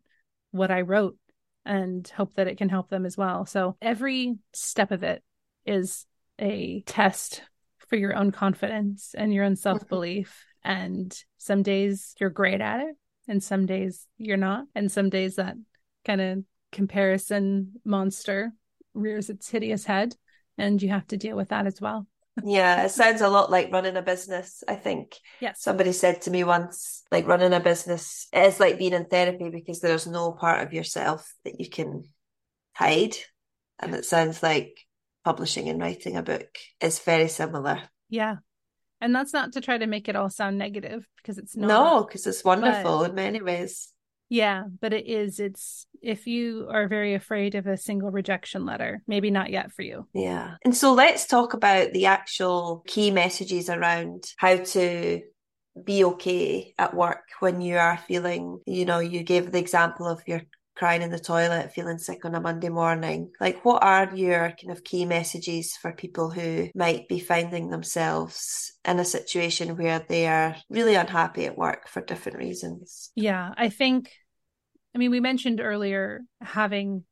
what 0.51 0.71
I 0.71 0.81
wrote 0.81 1.17
and 1.65 2.07
hope 2.07 2.35
that 2.35 2.47
it 2.47 2.57
can 2.57 2.69
help 2.69 2.89
them 2.89 3.05
as 3.05 3.17
well. 3.17 3.45
So 3.45 3.75
every 3.81 4.37
step 4.53 4.91
of 4.91 5.03
it 5.03 5.23
is 5.65 6.05
a 6.39 6.81
test 6.85 7.41
for 7.87 7.95
your 7.95 8.15
own 8.15 8.31
confidence 8.31 9.13
and 9.17 9.33
your 9.33 9.43
own 9.43 9.53
mm-hmm. 9.53 9.59
self 9.59 9.87
belief. 9.87 10.43
And 10.63 11.17
some 11.37 11.61
days 11.61 12.15
you're 12.19 12.29
great 12.29 12.61
at 12.61 12.79
it, 12.79 12.95
and 13.27 13.43
some 13.43 13.65
days 13.65 14.07
you're 14.17 14.37
not. 14.37 14.65
And 14.73 14.91
some 14.91 15.09
days 15.09 15.35
that 15.35 15.55
kind 16.03 16.21
of 16.21 16.43
comparison 16.71 17.73
monster 17.85 18.51
rears 18.93 19.29
its 19.29 19.49
hideous 19.49 19.85
head, 19.85 20.15
and 20.57 20.81
you 20.81 20.89
have 20.89 21.07
to 21.07 21.17
deal 21.17 21.35
with 21.35 21.49
that 21.49 21.67
as 21.67 21.79
well. 21.79 22.07
Yeah, 22.43 22.83
it 22.83 22.89
sounds 22.89 23.21
a 23.21 23.29
lot 23.29 23.49
like 23.49 23.71
running 23.71 23.95
a 23.95 24.01
business. 24.01 24.63
I 24.67 24.75
think 24.75 25.15
Yes. 25.39 25.61
somebody 25.61 25.93
said 25.93 26.21
to 26.23 26.31
me 26.31 26.43
once, 26.43 27.03
like 27.11 27.27
running 27.27 27.53
a 27.53 27.59
business 27.61 28.27
is 28.33 28.59
like 28.59 28.77
being 28.77 28.93
in 28.93 29.05
therapy 29.05 29.49
because 29.49 29.79
there's 29.79 30.05
no 30.05 30.33
part 30.33 30.65
of 30.65 30.73
yourself 30.73 31.33
that 31.45 31.59
you 31.59 31.69
can 31.69 32.03
hide. 32.73 33.15
And 33.79 33.95
it 33.95 34.03
sounds 34.05 34.43
like 34.43 34.77
publishing 35.25 35.67
and 35.67 35.81
writing 35.81 36.15
a 36.15 36.23
book 36.23 36.47
is 36.79 36.99
very 36.99 37.27
similar. 37.27 37.81
Yeah. 38.09 38.35
And 39.01 39.13
that's 39.13 39.33
not 39.33 39.53
to 39.53 39.61
try 39.61 39.77
to 39.77 39.87
make 39.87 40.07
it 40.07 40.15
all 40.15 40.29
sound 40.29 40.57
negative 40.57 41.05
because 41.17 41.37
it's 41.37 41.57
not. 41.57 41.67
No, 41.67 42.03
because 42.03 42.25
it's 42.25 42.45
wonderful 42.45 43.03
in 43.03 43.15
many 43.15 43.41
ways. 43.41 43.89
Yeah, 44.29 44.63
but 44.81 44.93
it 44.93 45.07
is. 45.07 45.39
It's 45.39 45.85
if 46.01 46.25
you 46.25 46.67
are 46.71 46.87
very 46.87 47.13
afraid 47.13 47.55
of 47.55 47.67
a 47.67 47.77
single 47.77 48.09
rejection 48.09 48.65
letter, 48.65 49.03
maybe 49.07 49.29
not 49.29 49.51
yet 49.51 49.71
for 49.71 49.81
you. 49.81 50.07
Yeah. 50.13 50.55
And 50.63 50.75
so 50.75 50.93
let's 50.93 51.27
talk 51.27 51.53
about 51.53 51.91
the 51.91 52.05
actual 52.05 52.83
key 52.87 53.11
messages 53.11 53.69
around 53.69 54.31
how 54.37 54.57
to 54.57 55.21
be 55.83 56.03
okay 56.05 56.73
at 56.79 56.95
work 56.95 57.25
when 57.39 57.61
you 57.61 57.77
are 57.77 57.97
feeling, 58.07 58.59
you 58.65 58.85
know, 58.85 58.99
you 58.99 59.23
gave 59.23 59.51
the 59.51 59.59
example 59.59 60.07
of 60.07 60.21
you're 60.25 60.43
crying 60.75 61.01
in 61.01 61.09
the 61.09 61.19
toilet, 61.19 61.71
feeling 61.73 61.97
sick 61.97 62.25
on 62.25 62.35
a 62.35 62.41
Monday 62.41 62.69
morning. 62.69 63.31
Like, 63.39 63.63
what 63.63 63.81
are 63.83 64.13
your 64.13 64.53
kind 64.61 64.71
of 64.71 64.83
key 64.83 65.05
messages 65.05 65.77
for 65.77 65.93
people 65.93 66.29
who 66.29 66.69
might 66.75 67.07
be 67.07 67.19
finding 67.19 67.69
themselves 67.69 68.73
in 68.83 68.99
a 68.99 69.05
situation 69.05 69.77
where 69.77 70.05
they 70.07 70.27
are 70.27 70.55
really 70.69 70.95
unhappy 70.95 71.45
at 71.45 71.57
work 71.57 71.87
for 71.87 72.01
different 72.01 72.37
reasons? 72.37 73.11
Yeah, 73.15 73.53
I 73.57 73.69
think, 73.69 74.11
I 74.93 74.97
mean, 74.97 75.11
we 75.11 75.19
mentioned 75.19 75.61
earlier 75.61 76.21
having 76.41 77.05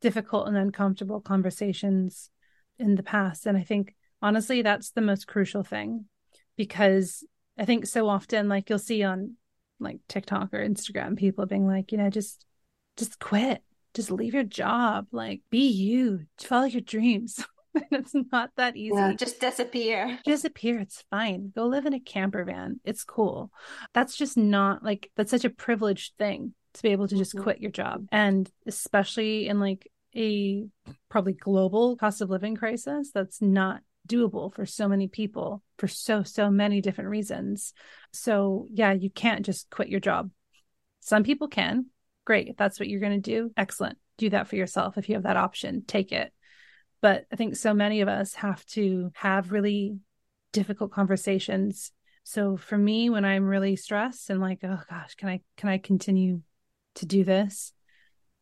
difficult 0.00 0.48
and 0.48 0.56
uncomfortable 0.56 1.20
conversations 1.20 2.30
in 2.78 2.94
the 2.94 3.02
past. 3.02 3.46
And 3.46 3.58
I 3.58 3.62
think, 3.62 3.94
honestly, 4.20 4.62
that's 4.62 4.90
the 4.90 5.00
most 5.00 5.26
crucial 5.26 5.64
thing 5.64 6.06
because 6.56 7.24
I 7.58 7.64
think 7.64 7.86
so 7.86 8.08
often, 8.08 8.48
like, 8.48 8.70
you'll 8.70 8.78
see 8.78 9.02
on 9.02 9.36
like 9.80 9.98
TikTok 10.08 10.54
or 10.54 10.64
Instagram, 10.64 11.16
people 11.16 11.44
being 11.46 11.66
like, 11.66 11.90
you 11.90 11.98
know, 11.98 12.08
just, 12.08 12.46
just 12.96 13.18
quit, 13.18 13.62
just 13.94 14.10
leave 14.10 14.34
your 14.34 14.44
job, 14.44 15.06
like, 15.12 15.42
be 15.50 15.68
you, 15.68 16.26
follow 16.38 16.64
your 16.66 16.80
dreams. 16.80 17.44
it's 17.90 18.12
not 18.30 18.50
that 18.56 18.76
easy 18.76 18.94
Yeah, 18.94 19.14
just 19.14 19.40
disappear. 19.40 20.18
disappear. 20.24 20.78
It's 20.80 21.04
fine. 21.10 21.52
Go 21.54 21.66
live 21.66 21.86
in 21.86 21.94
a 21.94 22.00
camper 22.00 22.44
van. 22.44 22.80
It's 22.84 23.04
cool. 23.04 23.50
That's 23.94 24.16
just 24.16 24.36
not 24.36 24.84
like 24.84 25.10
that's 25.16 25.30
such 25.30 25.44
a 25.46 25.50
privileged 25.50 26.12
thing 26.18 26.54
to 26.74 26.82
be 26.82 26.90
able 26.90 27.08
to 27.08 27.16
just 27.16 27.34
Mhm. 27.34 27.42
quit 27.42 27.60
your 27.60 27.70
job. 27.70 28.06
And 28.12 28.50
especially 28.66 29.48
in 29.48 29.58
like 29.60 29.90
a 30.14 30.66
probably 31.08 31.32
global 31.32 31.96
cost 31.96 32.20
of 32.20 32.28
living 32.28 32.56
crisis, 32.56 33.10
that's 33.10 33.40
not 33.40 33.80
doable 34.06 34.52
for 34.54 34.66
so 34.66 34.88
many 34.88 35.08
people 35.08 35.62
for 35.78 35.88
so, 35.88 36.22
so 36.24 36.50
many 36.50 36.80
different 36.82 37.08
reasons. 37.10 37.72
So, 38.12 38.66
yeah, 38.70 38.92
you 38.92 39.08
can't 39.10 39.46
just 39.46 39.70
quit 39.70 39.88
your 39.88 40.00
job. 40.00 40.30
Some 41.00 41.22
people 41.24 41.48
can. 41.48 41.86
Great. 42.24 42.48
If 42.48 42.56
that's 42.56 42.78
what 42.78 42.88
you're 42.88 43.00
going 43.00 43.20
to 43.20 43.30
do, 43.30 43.50
excellent. 43.56 43.98
Do 44.18 44.30
that 44.30 44.48
for 44.48 44.56
yourself. 44.56 44.98
If 44.98 45.08
you 45.08 45.16
have 45.16 45.24
that 45.24 45.36
option, 45.36 45.84
take 45.86 46.12
it. 46.12 46.32
But 47.00 47.26
I 47.32 47.36
think 47.36 47.56
so 47.56 47.74
many 47.74 48.00
of 48.00 48.08
us 48.08 48.34
have 48.34 48.64
to 48.66 49.10
have 49.14 49.50
really 49.50 49.98
difficult 50.52 50.92
conversations. 50.92 51.90
So 52.22 52.56
for 52.56 52.78
me, 52.78 53.10
when 53.10 53.24
I'm 53.24 53.44
really 53.44 53.74
stressed 53.74 54.30
and 54.30 54.40
like, 54.40 54.60
oh 54.62 54.78
gosh, 54.88 55.14
can 55.16 55.28
I 55.28 55.40
can 55.56 55.68
I 55.68 55.78
continue 55.78 56.42
to 56.96 57.06
do 57.06 57.24
this? 57.24 57.72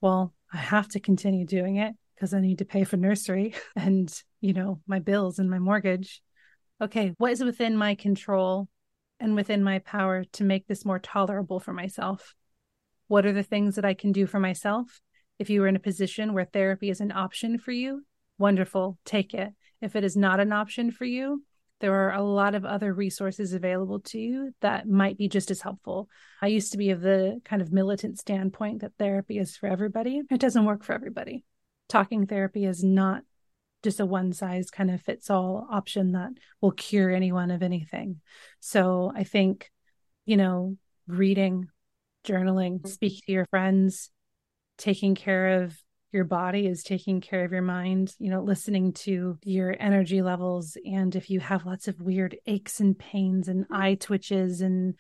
well, 0.00 0.34
I 0.52 0.58
have 0.58 0.88
to 0.88 1.00
continue 1.00 1.46
doing 1.46 1.76
it 1.76 1.94
because 2.14 2.34
I 2.34 2.40
need 2.40 2.58
to 2.58 2.64
pay 2.64 2.84
for 2.84 2.96
nursery 2.96 3.54
and, 3.76 4.12
you 4.40 4.52
know, 4.52 4.80
my 4.86 4.98
bills 4.98 5.38
and 5.38 5.50
my 5.50 5.58
mortgage. 5.58 6.22
Okay, 6.80 7.14
what 7.18 7.32
is 7.32 7.44
within 7.44 7.76
my 7.76 7.94
control 7.94 8.68
and 9.18 9.34
within 9.34 9.62
my 9.62 9.80
power 9.80 10.24
to 10.24 10.44
make 10.44 10.66
this 10.66 10.84
more 10.84 10.98
tolerable 10.98 11.60
for 11.60 11.72
myself? 11.72 12.34
What 13.11 13.27
are 13.27 13.33
the 13.33 13.42
things 13.42 13.75
that 13.75 13.85
I 13.85 13.94
can 13.94 14.12
do 14.12 14.25
for 14.25 14.38
myself? 14.38 15.01
If 15.40 15.51
you 15.51 15.64
are 15.64 15.66
in 15.66 15.75
a 15.75 15.81
position 15.81 16.33
where 16.33 16.44
therapy 16.44 16.90
is 16.90 17.01
an 17.01 17.11
option 17.11 17.59
for 17.59 17.73
you, 17.73 18.05
wonderful, 18.38 19.01
take 19.05 19.35
it. 19.35 19.53
If 19.81 19.96
it 19.96 20.05
is 20.05 20.16
not 20.16 20.38
an 20.38 20.53
option 20.53 20.92
for 20.92 21.05
you, 21.05 21.42
there 21.81 21.92
are 21.92 22.14
a 22.14 22.23
lot 22.23 22.55
of 22.55 22.64
other 22.64 22.94
resources 22.94 23.53
available 23.53 23.99
to 23.99 24.18
you 24.20 24.55
that 24.61 24.88
might 24.88 25.18
be 25.18 25.29
just 25.29 25.51
as 25.51 25.61
helpful. 25.61 26.09
I 26.40 26.46
used 26.46 26.70
to 26.70 26.79
be 26.79 26.90
of 26.90 27.01
the 27.01 27.40
kind 27.44 27.61
of 27.61 27.73
militant 27.73 28.20
standpoint 28.20 28.83
that 28.83 28.92
therapy 28.96 29.38
is 29.38 29.57
for 29.57 29.66
everybody. 29.66 30.23
It 30.31 30.38
doesn't 30.38 30.64
work 30.64 30.85
for 30.85 30.92
everybody. 30.92 31.44
Talking 31.88 32.29
therapy 32.29 32.64
is 32.64 32.85
not 32.85 33.25
just 33.83 33.99
a 33.99 34.07
one 34.07 34.33
size 34.33 34.70
kind 34.70 34.88
of 34.88 35.03
fits 35.03 35.31
all 35.31 35.66
option 35.68 36.12
that 36.12 36.31
will 36.61 36.70
cure 36.70 37.11
anyone 37.11 37.51
of 37.51 37.64
anything. 37.64 38.20
So 38.61 39.11
I 39.12 39.25
think, 39.25 39.68
you 40.27 40.37
know, 40.37 40.77
reading, 41.09 41.70
journaling, 42.26 42.78
mm-hmm. 42.80 42.88
speak 42.88 43.24
to 43.24 43.33
your 43.33 43.46
friends, 43.46 44.11
taking 44.78 45.14
care 45.14 45.62
of 45.62 45.76
your 46.12 46.24
body 46.24 46.66
is 46.66 46.83
taking 46.83 47.20
care 47.20 47.44
of 47.44 47.52
your 47.52 47.62
mind, 47.62 48.14
you 48.18 48.30
know, 48.30 48.42
listening 48.42 48.92
to 48.92 49.38
your 49.44 49.76
energy 49.78 50.22
levels. 50.22 50.76
And 50.85 51.14
if 51.14 51.30
you 51.30 51.38
have 51.40 51.66
lots 51.66 51.87
of 51.87 52.00
weird 52.00 52.37
aches 52.46 52.80
and 52.80 52.98
pains 52.98 53.46
and 53.46 53.66
eye 53.70 53.94
twitches, 53.94 54.61
and 54.61 54.96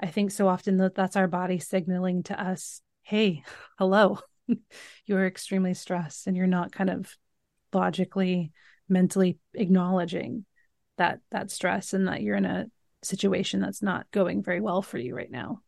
I 0.00 0.06
think 0.06 0.30
so 0.30 0.48
often 0.48 0.78
that 0.78 0.94
that's 0.94 1.16
our 1.16 1.28
body 1.28 1.58
signaling 1.58 2.22
to 2.24 2.40
us, 2.42 2.80
hey, 3.02 3.42
hello, 3.78 4.18
you're 5.06 5.26
extremely 5.26 5.74
stressed 5.74 6.26
and 6.26 6.36
you're 6.36 6.46
not 6.46 6.72
kind 6.72 6.90
of 6.90 7.14
logically, 7.72 8.52
mentally 8.88 9.38
acknowledging 9.52 10.46
that 10.96 11.20
that 11.30 11.50
stress 11.50 11.92
and 11.92 12.08
that 12.08 12.22
you're 12.22 12.36
in 12.36 12.46
a 12.46 12.66
situation 13.02 13.60
that's 13.60 13.82
not 13.82 14.10
going 14.10 14.42
very 14.42 14.62
well 14.62 14.80
for 14.80 14.96
you 14.96 15.14
right 15.14 15.30
now. 15.30 15.60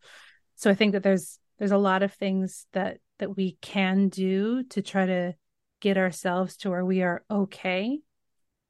So 0.58 0.70
I 0.70 0.74
think 0.74 0.92
that 0.92 1.02
there's 1.02 1.38
there's 1.58 1.72
a 1.72 1.78
lot 1.78 2.02
of 2.02 2.12
things 2.12 2.66
that 2.72 2.98
that 3.18 3.36
we 3.36 3.56
can 3.60 4.08
do 4.08 4.62
to 4.64 4.82
try 4.82 5.06
to 5.06 5.34
get 5.80 5.96
ourselves 5.96 6.56
to 6.58 6.70
where 6.70 6.84
we 6.84 7.02
are 7.02 7.24
okay. 7.30 8.00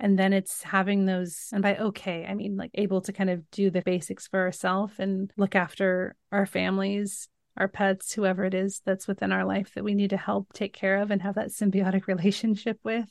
And 0.01 0.17
then 0.17 0.33
it's 0.33 0.63
having 0.63 1.07
those 1.07 1.49
and 1.53 1.61
by 1.61 1.77
okay 1.77 2.25
i 2.25 2.33
mean 2.33 2.57
like 2.57 2.71
able 2.75 3.01
to 3.01 3.13
kind 3.13 3.31
of 3.31 3.51
do 3.51 3.69
the 3.69 3.83
basics 3.83 4.29
for 4.29 4.39
ourselves 4.39 4.95
and 5.01 5.33
look 5.37 5.57
after 5.57 6.15
our 6.31 6.47
families 6.47 7.29
our 7.59 7.69
pets 7.69 8.13
whoever 8.13 8.45
it 8.45 8.55
is 8.55 8.81
that's 8.85 9.09
within 9.09 9.33
our 9.33 9.45
life 9.45 9.73
that 9.75 9.85
we 9.85 9.95
need 9.95 10.11
to 10.11 10.17
help 10.17 10.53
take 10.53 10.73
care 10.73 10.99
of 10.99 11.11
and 11.11 11.21
have 11.21 11.35
that 11.35 11.49
symbiotic 11.49 12.07
relationship 12.07 12.79
with. 12.85 13.09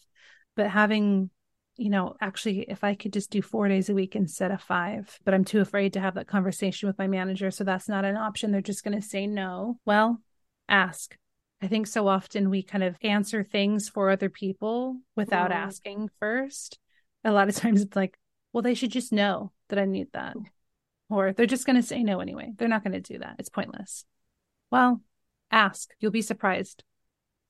But 0.55 0.69
having 0.69 1.29
you 1.77 1.89
know 1.89 2.15
actually 2.21 2.61
if 2.67 2.83
i 2.83 2.95
could 2.95 3.13
just 3.13 3.29
do 3.29 3.41
4 3.41 3.67
days 3.67 3.89
a 3.89 3.93
week 3.93 4.15
instead 4.15 4.51
of 4.51 4.61
5 4.61 5.19
but 5.23 5.33
i'm 5.33 5.45
too 5.45 5.61
afraid 5.61 5.93
to 5.93 5.99
have 5.99 6.15
that 6.15 6.27
conversation 6.27 6.87
with 6.87 6.97
my 6.97 7.07
manager 7.07 7.51
so 7.51 7.63
that's 7.63 7.87
not 7.87 8.05
an 8.05 8.17
option 8.17 8.51
they're 8.51 8.61
just 8.61 8.83
going 8.83 8.99
to 8.99 9.07
say 9.07 9.27
no 9.27 9.79
well 9.85 10.21
ask 10.67 11.15
I 11.61 11.67
think 11.67 11.87
so 11.87 12.07
often 12.07 12.49
we 12.49 12.61
kind 12.61 12.83
of 12.83 12.97
answer 13.01 13.43
things 13.43 13.89
for 13.89 14.09
other 14.09 14.29
people 14.29 14.97
without 15.15 15.51
mm. 15.51 15.55
asking 15.55 16.09
first. 16.19 16.77
A 17.23 17.31
lot 17.31 17.49
of 17.49 17.55
times 17.55 17.81
it's 17.81 17.95
like, 17.95 18.17
well, 18.53 18.61
they 18.61 18.75
should 18.75 18.91
just 18.91 19.11
know 19.11 19.51
that 19.69 19.79
I 19.79 19.85
need 19.85 20.07
that. 20.13 20.35
Or 21.09 21.33
they're 21.33 21.45
just 21.45 21.65
going 21.65 21.77
to 21.77 21.87
say 21.87 22.03
no 22.03 22.19
anyway. 22.19 22.51
They're 22.57 22.67
not 22.67 22.83
going 22.83 22.93
to 22.93 23.13
do 23.13 23.19
that. 23.19 23.37
It's 23.39 23.49
pointless. 23.49 24.05
Well, 24.71 25.01
ask. 25.51 25.89
You'll 25.99 26.11
be 26.11 26.21
surprised 26.21 26.83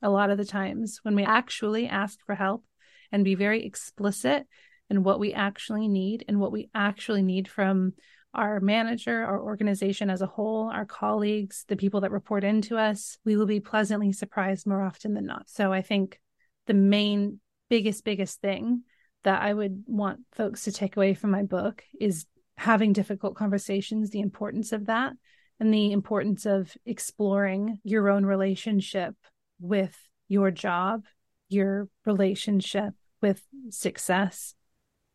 a 0.02 0.10
lot 0.10 0.30
of 0.30 0.38
the 0.38 0.46
times 0.46 1.00
when 1.02 1.16
we 1.16 1.24
actually 1.24 1.88
ask 1.88 2.20
for 2.26 2.36
help 2.36 2.64
and 3.12 3.24
be 3.24 3.36
very 3.36 3.66
explicit 3.66 4.46
in 4.90 5.04
what 5.04 5.20
we 5.20 5.34
actually 5.34 5.88
need 5.88 6.26
and 6.28 6.40
what 6.40 6.52
we 6.52 6.70
actually 6.74 7.22
need 7.22 7.48
from 7.48 7.94
our 8.34 8.60
manager, 8.60 9.24
our 9.24 9.42
organization 9.42 10.10
as 10.10 10.22
a 10.22 10.28
whole, 10.28 10.70
our 10.70 10.86
colleagues, 10.86 11.66
the 11.68 11.76
people 11.76 12.02
that 12.02 12.12
report 12.12 12.44
into 12.44 12.78
us, 12.78 13.18
we 13.26 13.36
will 13.36 13.46
be 13.46 13.60
pleasantly 13.60 14.12
surprised 14.12 14.68
more 14.68 14.82
often 14.82 15.14
than 15.14 15.26
not. 15.26 15.50
So 15.50 15.74
I 15.74 15.82
think 15.82 16.20
the 16.68 16.74
main, 16.74 17.40
biggest, 17.70 18.04
biggest 18.04 18.40
thing 18.40 18.84
that 19.24 19.42
I 19.42 19.54
would 19.54 19.84
want 19.88 20.20
folks 20.34 20.64
to 20.64 20.72
take 20.72 20.96
away 20.96 21.14
from 21.14 21.32
my 21.32 21.44
book 21.44 21.84
is 22.00 22.26
having 22.58 22.94
difficult 22.94 23.36
conversations, 23.36 24.10
the 24.10 24.20
importance 24.20 24.72
of 24.72 24.86
that, 24.86 25.14
and 25.60 25.74
the 25.74 25.92
importance 25.92 26.46
of 26.46 26.72
exploring 26.86 27.80
your 27.84 28.10
own 28.10 28.26
relationship 28.26 29.16
with 29.60 29.98
your 30.28 30.52
job, 30.52 31.06
your 31.50 31.88
relationship 32.06 32.94
with 33.22 33.42
success, 33.70 34.54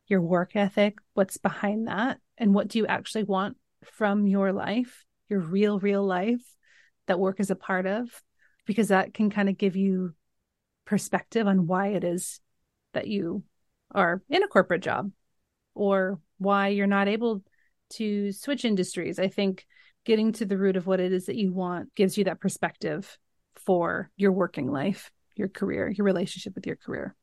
your 0.07 0.21
work 0.21 0.57
ethic, 0.57 0.99
what's 1.15 1.37
behind 1.37 1.87
that, 1.87 2.19
and 2.39 2.55
what 2.55 2.69
do 2.69 2.79
you 2.79 2.87
actually 2.87 3.25
want 3.25 3.57
from 3.85 4.27
your 4.27 4.53
life, 4.53 5.05
your 5.29 5.41
real, 5.41 5.79
real 5.79 6.05
life 6.05 6.43
that 7.07 7.19
work 7.19 7.41
is 7.41 7.51
a 7.51 7.57
part 7.57 7.87
of, 7.87 8.09
because 8.67 8.89
that 8.89 9.15
can 9.15 9.31
kind 9.31 9.49
of 9.49 9.59
give 9.59 9.77
you 9.77 10.15
perspective 10.85 11.47
on 11.47 11.67
why 11.67 11.89
it 11.89 12.05
is 12.05 12.41
that 12.93 13.07
you 13.07 13.43
are 13.95 14.23
in 14.29 14.43
a 14.43 14.49
corporate 14.49 14.83
job 14.83 15.11
or 15.75 16.21
why 16.39 16.69
you're 16.69 16.87
not 16.87 17.09
able 17.09 17.43
to 17.91 18.33
switch 18.33 18.65
industries. 18.65 19.19
I 19.19 19.29
think 19.29 19.67
getting 20.05 20.33
to 20.33 20.45
the 20.45 20.59
root 20.59 20.77
of 20.77 20.87
what 20.87 21.01
it 21.01 21.13
is 21.13 21.27
that 21.27 21.37
you 21.37 21.53
want 21.53 21.95
gives 21.95 22.19
you 22.19 22.25
that 22.25 22.41
perspective 22.41 23.19
for 23.55 24.11
your 24.17 24.33
working 24.33 24.71
life, 24.71 25.11
your 25.37 25.49
career, 25.49 25.89
your 25.89 26.05
relationship 26.05 26.55
with 26.55 26.67
your 26.67 26.77
career. 26.77 27.15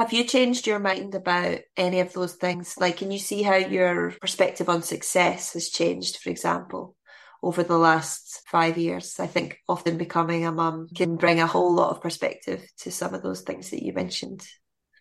Have 0.00 0.14
you 0.14 0.24
changed 0.24 0.66
your 0.66 0.78
mind 0.78 1.14
about 1.14 1.58
any 1.76 2.00
of 2.00 2.14
those 2.14 2.32
things? 2.32 2.74
Like, 2.78 2.96
can 2.96 3.10
you 3.10 3.18
see 3.18 3.42
how 3.42 3.56
your 3.56 4.12
perspective 4.12 4.66
on 4.70 4.82
success 4.82 5.52
has 5.52 5.68
changed, 5.68 6.22
for 6.22 6.30
example, 6.30 6.96
over 7.42 7.62
the 7.62 7.76
last 7.76 8.40
five 8.46 8.78
years? 8.78 9.20
I 9.20 9.26
think 9.26 9.58
often 9.68 9.98
becoming 9.98 10.46
a 10.46 10.52
mum 10.52 10.88
can 10.96 11.16
bring 11.16 11.38
a 11.38 11.46
whole 11.46 11.74
lot 11.74 11.90
of 11.90 12.00
perspective 12.00 12.66
to 12.78 12.90
some 12.90 13.12
of 13.12 13.22
those 13.22 13.42
things 13.42 13.68
that 13.72 13.82
you 13.82 13.92
mentioned. 13.92 14.42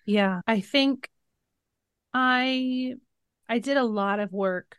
Yeah, 0.06 0.42
I 0.46 0.60
think 0.60 1.10
I 2.14 2.96
I 3.48 3.60
did 3.60 3.78
a 3.78 3.86
lot 3.86 4.20
of 4.20 4.34
work 4.34 4.76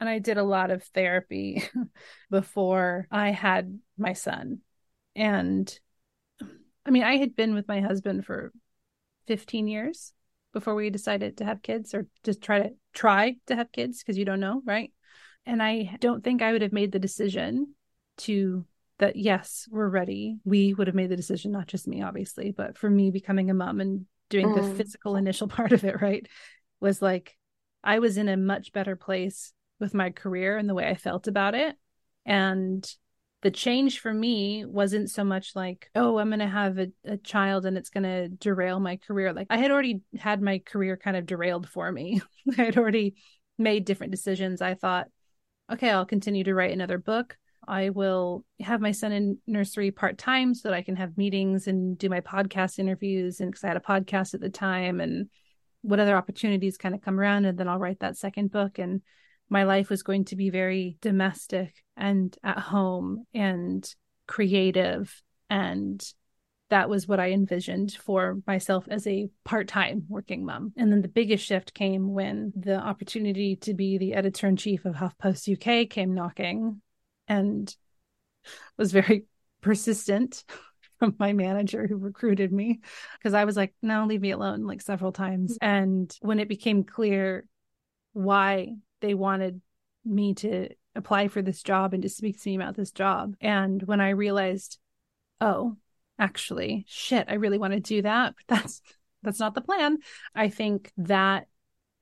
and 0.00 0.08
I 0.08 0.18
did 0.18 0.38
a 0.38 0.42
lot 0.44 0.70
of 0.70 0.82
therapy 0.82 1.62
before 2.30 3.06
I 3.10 3.32
had 3.32 3.78
my 3.98 4.14
son. 4.14 4.60
And 5.14 5.78
I 6.86 6.90
mean, 6.90 7.02
I 7.02 7.18
had 7.18 7.36
been 7.36 7.52
with 7.52 7.68
my 7.68 7.82
husband 7.82 8.24
for 8.24 8.50
15 9.28 9.68
years 9.68 10.12
before 10.52 10.74
we 10.74 10.90
decided 10.90 11.36
to 11.36 11.44
have 11.44 11.62
kids 11.62 11.94
or 11.94 12.06
just 12.24 12.42
try 12.42 12.60
to 12.60 12.70
try 12.92 13.36
to 13.46 13.54
have 13.54 13.70
kids 13.70 14.02
because 14.02 14.18
you 14.18 14.24
don't 14.24 14.40
know, 14.40 14.62
right? 14.64 14.92
And 15.46 15.62
I 15.62 15.96
don't 16.00 16.24
think 16.24 16.42
I 16.42 16.52
would 16.52 16.62
have 16.62 16.72
made 16.72 16.90
the 16.90 16.98
decision 16.98 17.74
to 18.18 18.64
that 18.98 19.16
yes, 19.16 19.68
we're 19.70 19.88
ready. 19.88 20.38
We 20.44 20.74
would 20.74 20.88
have 20.88 20.96
made 20.96 21.10
the 21.10 21.16
decision, 21.16 21.52
not 21.52 21.68
just 21.68 21.86
me, 21.86 22.02
obviously, 22.02 22.50
but 22.50 22.76
for 22.76 22.90
me 22.90 23.10
becoming 23.10 23.50
a 23.50 23.54
mom 23.54 23.80
and 23.80 24.06
doing 24.30 24.48
mm. 24.48 24.56
the 24.56 24.74
physical 24.74 25.14
initial 25.16 25.46
part 25.58 25.72
of 25.72 25.84
it, 25.84 26.00
right? 26.00 26.26
Was 26.80 27.00
like 27.00 27.36
I 27.84 27.98
was 28.00 28.16
in 28.16 28.28
a 28.28 28.36
much 28.36 28.72
better 28.72 28.96
place 28.96 29.52
with 29.78 29.94
my 29.94 30.10
career 30.10 30.56
and 30.56 30.68
the 30.68 30.74
way 30.74 30.88
I 30.88 30.94
felt 30.94 31.28
about 31.28 31.54
it. 31.54 31.76
And 32.26 32.90
the 33.42 33.50
change 33.50 34.00
for 34.00 34.12
me 34.12 34.64
wasn't 34.64 35.10
so 35.10 35.22
much 35.22 35.54
like, 35.54 35.90
oh, 35.94 36.18
I'm 36.18 36.28
going 36.28 36.40
to 36.40 36.48
have 36.48 36.78
a, 36.78 36.88
a 37.04 37.16
child 37.16 37.66
and 37.66 37.78
it's 37.78 37.90
going 37.90 38.02
to 38.02 38.28
derail 38.28 38.80
my 38.80 38.96
career. 38.96 39.32
Like 39.32 39.46
I 39.50 39.58
had 39.58 39.70
already 39.70 40.00
had 40.18 40.42
my 40.42 40.58
career 40.58 40.96
kind 40.96 41.16
of 41.16 41.26
derailed 41.26 41.68
for 41.68 41.90
me. 41.90 42.20
I 42.58 42.62
had 42.62 42.76
already 42.76 43.14
made 43.56 43.84
different 43.84 44.10
decisions. 44.10 44.60
I 44.60 44.74
thought, 44.74 45.06
okay, 45.70 45.90
I'll 45.90 46.06
continue 46.06 46.44
to 46.44 46.54
write 46.54 46.72
another 46.72 46.98
book. 46.98 47.36
I 47.66 47.90
will 47.90 48.44
have 48.60 48.80
my 48.80 48.92
son 48.92 49.12
in 49.12 49.38
nursery 49.46 49.90
part 49.90 50.16
time 50.16 50.54
so 50.54 50.68
that 50.68 50.74
I 50.74 50.82
can 50.82 50.96
have 50.96 51.18
meetings 51.18 51.66
and 51.66 51.98
do 51.98 52.08
my 52.08 52.20
podcast 52.20 52.78
interviews. 52.78 53.40
And 53.40 53.50
because 53.50 53.62
I 53.62 53.68
had 53.68 53.76
a 53.76 53.80
podcast 53.80 54.34
at 54.34 54.40
the 54.40 54.48
time, 54.48 55.00
and 55.00 55.28
what 55.82 56.00
other 56.00 56.16
opportunities 56.16 56.78
kind 56.78 56.94
of 56.94 57.02
come 57.02 57.20
around, 57.20 57.44
and 57.44 57.58
then 57.58 57.68
I'll 57.68 57.78
write 57.78 58.00
that 58.00 58.16
second 58.16 58.50
book. 58.50 58.78
And 58.78 59.02
my 59.48 59.64
life 59.64 59.88
was 59.90 60.02
going 60.02 60.24
to 60.26 60.36
be 60.36 60.50
very 60.50 60.96
domestic 61.00 61.74
and 61.96 62.36
at 62.42 62.58
home 62.58 63.24
and 63.34 63.94
creative 64.26 65.22
and 65.50 66.04
that 66.70 66.88
was 66.90 67.08
what 67.08 67.20
I 67.20 67.30
envisioned 67.30 67.92
for 67.92 68.38
myself 68.46 68.86
as 68.90 69.06
a 69.06 69.30
part 69.44 69.68
time 69.68 70.04
working 70.08 70.44
mom. 70.44 70.72
And 70.76 70.92
then 70.92 71.02
the 71.02 71.08
biggest 71.08 71.44
shift 71.44 71.72
came 71.72 72.12
when 72.12 72.52
the 72.54 72.76
opportunity 72.76 73.56
to 73.56 73.74
be 73.74 73.98
the 73.98 74.14
editor 74.14 74.46
in 74.46 74.56
chief 74.56 74.84
of 74.84 74.94
HuffPost 74.94 75.50
UK 75.50 75.88
came 75.88 76.14
knocking 76.14 76.82
and 77.26 77.74
was 78.76 78.92
very 78.92 79.24
persistent 79.60 80.44
from 80.98 81.14
my 81.18 81.32
manager 81.32 81.86
who 81.86 81.96
recruited 81.96 82.52
me 82.52 82.80
because 83.18 83.34
I 83.34 83.44
was 83.44 83.56
like, 83.56 83.74
no, 83.80 84.04
leave 84.04 84.20
me 84.20 84.32
alone 84.32 84.64
like 84.66 84.82
several 84.82 85.12
times. 85.12 85.56
And 85.60 86.14
when 86.20 86.38
it 86.38 86.48
became 86.48 86.84
clear 86.84 87.46
why 88.12 88.74
they 89.00 89.14
wanted 89.14 89.60
me 90.04 90.34
to 90.34 90.68
apply 90.94 91.28
for 91.28 91.42
this 91.42 91.62
job 91.62 91.94
and 91.94 92.02
to 92.02 92.08
speak 92.08 92.40
to 92.40 92.48
me 92.48 92.56
about 92.56 92.76
this 92.76 92.90
job. 92.90 93.34
And 93.40 93.82
when 93.82 94.00
I 94.00 94.10
realized 94.10 94.78
oh, 95.40 95.76
actually, 96.18 96.84
shit, 96.88 97.26
I 97.28 97.34
really 97.34 97.58
want 97.58 97.72
to 97.74 97.80
do 97.80 98.02
that. 98.02 98.34
But 98.36 98.56
that's 98.56 98.82
that's 99.22 99.40
not 99.40 99.54
the 99.54 99.60
plan. 99.60 99.98
I 100.34 100.48
think 100.48 100.92
that 100.96 101.46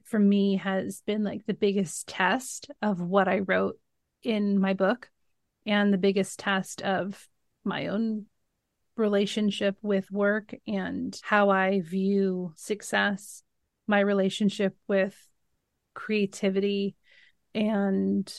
for 0.05 0.19
me 0.19 0.57
has 0.57 1.03
been 1.07 1.25
like 1.25 1.47
the 1.47 1.55
biggest 1.55 2.07
test 2.07 2.71
of 2.83 3.01
what 3.01 3.29
I 3.29 3.41
wrote 3.41 3.79
in 4.23 4.61
my 4.61 4.75
book 4.75 5.11
and 5.65 5.93
the 5.93 5.99
biggest 5.99 6.39
test 6.39 6.83
of 6.83 7.29
my 7.65 7.89
own 7.89 8.27
relationship 8.97 9.77
with 9.83 10.11
work 10.11 10.55
and 10.67 11.19
how 11.23 11.51
I 11.51 11.81
view 11.81 12.53
success, 12.57 13.43
my 13.87 14.01
relationship 14.01 14.77
with 14.87 15.17
creativity 15.97 16.95
and 17.57 18.33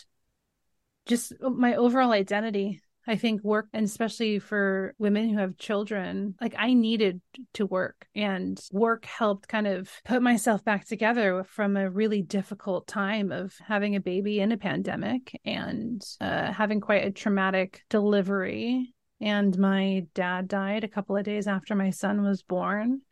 just 1.06 1.34
my 1.42 1.76
overall 1.76 2.12
identity. 2.12 2.82
I 3.10 3.16
think 3.16 3.42
work, 3.42 3.68
and 3.72 3.86
especially 3.86 4.38
for 4.40 4.94
women 5.00 5.30
who 5.30 5.38
have 5.38 5.58
children, 5.58 6.36
like 6.42 6.56
I 6.58 6.74
needed 6.74 7.22
to 7.54 7.66
work, 7.66 8.06
and 8.14 8.60
work 8.70 9.06
helped 9.06 9.48
kind 9.48 9.66
of 9.66 9.90
put 10.04 10.22
myself 10.22 10.66
back 10.66 10.86
together 10.86 11.46
from 11.46 11.78
a 11.78 11.90
really 11.90 12.22
difficult 12.22 12.86
time 12.86 13.32
of 13.32 13.56
having 13.66 13.96
a 13.96 14.02
baby 14.02 14.42
in 14.42 14.52
a 14.52 14.58
pandemic 14.58 15.40
and 15.46 16.04
uh, 16.20 16.52
having 16.52 16.82
quite 16.82 17.06
a 17.06 17.12
traumatic 17.12 17.82
delivery. 17.90 18.94
And 19.22 19.58
my 19.58 20.06
dad 20.14 20.50
died 20.50 20.84
a 20.84 20.90
couple 20.90 21.16
of 21.16 21.24
days 21.24 21.48
after 21.48 21.76
my 21.76 21.92
son 21.92 22.24
was 22.24 22.44
born. 22.44 23.04